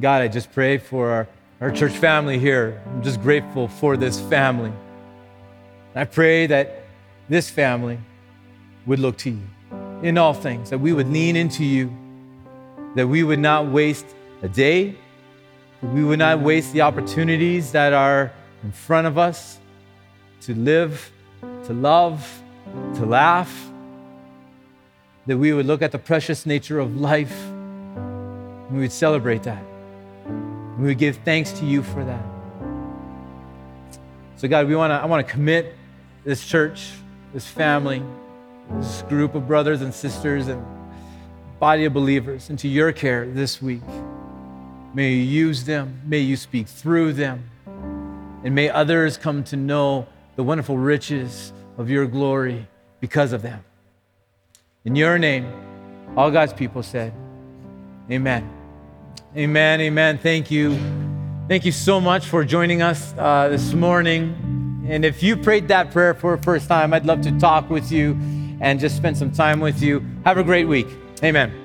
God, 0.00 0.22
I 0.22 0.28
just 0.28 0.50
pray 0.52 0.78
for 0.78 1.10
our 1.10 1.28
our 1.60 1.70
church 1.70 1.92
family 1.92 2.38
here. 2.38 2.82
I'm 2.86 3.02
just 3.02 3.22
grateful 3.22 3.68
for 3.68 3.96
this 3.96 4.20
family. 4.20 4.72
I 5.94 6.04
pray 6.04 6.46
that 6.46 6.82
this 7.28 7.48
family 7.48 7.98
would 8.86 8.98
look 8.98 9.16
to 9.18 9.30
you 9.30 9.42
in 10.02 10.18
all 10.18 10.34
things, 10.34 10.70
that 10.70 10.78
we 10.78 10.92
would 10.92 11.08
lean 11.08 11.36
into 11.36 11.64
you, 11.64 11.90
that 12.94 13.08
we 13.08 13.22
would 13.22 13.38
not 13.38 13.66
waste 13.66 14.06
a 14.42 14.48
day, 14.48 14.94
that 15.80 15.90
we 15.92 16.04
would 16.04 16.18
not 16.18 16.40
waste 16.40 16.72
the 16.72 16.82
opportunities 16.82 17.72
that 17.72 17.92
are 17.92 18.30
in 18.62 18.72
front 18.72 19.06
of 19.06 19.16
us 19.16 19.58
to 20.42 20.54
live, 20.54 21.10
to 21.40 21.72
love, 21.72 22.42
to 22.96 23.06
laugh, 23.06 23.70
that 25.26 25.38
we 25.38 25.52
would 25.52 25.64
look 25.64 25.80
at 25.80 25.90
the 25.90 25.98
precious 25.98 26.44
nature 26.44 26.78
of 26.78 27.00
life 27.00 27.34
and 27.44 28.70
we 28.70 28.80
would 28.80 28.92
celebrate 28.92 29.42
that. 29.44 29.64
And 30.26 30.78
we 30.78 30.88
would 30.88 30.98
give 30.98 31.16
thanks 31.24 31.52
to 31.52 31.64
you 31.64 31.82
for 31.82 32.04
that. 32.04 32.24
So, 34.36 34.48
God, 34.48 34.68
we 34.68 34.76
want 34.76 34.90
to, 34.90 34.94
I 34.96 35.06
want 35.06 35.26
to 35.26 35.32
commit 35.32 35.74
this 36.24 36.44
church, 36.44 36.90
this 37.32 37.46
family, 37.46 38.02
this 38.72 39.02
group 39.02 39.34
of 39.34 39.46
brothers 39.46 39.82
and 39.82 39.92
sisters 39.92 40.48
and 40.48 40.64
body 41.58 41.84
of 41.84 41.92
believers 41.92 42.50
into 42.50 42.68
your 42.68 42.92
care 42.92 43.26
this 43.26 43.62
week. 43.62 43.82
May 44.94 45.12
you 45.12 45.22
use 45.22 45.64
them, 45.64 46.00
may 46.04 46.18
you 46.18 46.36
speak 46.36 46.68
through 46.68 47.14
them, 47.14 47.50
and 48.44 48.54
may 48.54 48.68
others 48.68 49.16
come 49.16 49.44
to 49.44 49.56
know 49.56 50.06
the 50.36 50.42
wonderful 50.42 50.78
riches 50.78 51.52
of 51.78 51.90
your 51.90 52.06
glory 52.06 52.66
because 53.00 53.32
of 53.32 53.42
them. 53.42 53.64
In 54.84 54.96
your 54.96 55.18
name, 55.18 55.50
all 56.16 56.30
God's 56.30 56.52
people 56.52 56.82
said, 56.82 57.12
Amen. 58.10 58.48
Amen. 59.36 59.80
Amen. 59.80 60.18
Thank 60.18 60.50
you. 60.50 60.78
Thank 61.48 61.64
you 61.64 61.72
so 61.72 62.00
much 62.00 62.26
for 62.26 62.44
joining 62.44 62.82
us 62.82 63.14
uh, 63.18 63.48
this 63.48 63.72
morning. 63.72 64.84
And 64.86 65.04
if 65.04 65.22
you 65.22 65.36
prayed 65.36 65.68
that 65.68 65.90
prayer 65.90 66.14
for 66.14 66.36
the 66.36 66.42
first 66.42 66.68
time, 66.68 66.92
I'd 66.92 67.06
love 67.06 67.22
to 67.22 67.38
talk 67.38 67.70
with 67.70 67.90
you 67.90 68.12
and 68.64 68.80
just 68.80 68.96
spend 68.96 69.16
some 69.16 69.30
time 69.30 69.60
with 69.60 69.82
you. 69.82 70.02
Have 70.24 70.38
a 70.38 70.42
great 70.42 70.66
week. 70.66 70.88
Amen. 71.22 71.63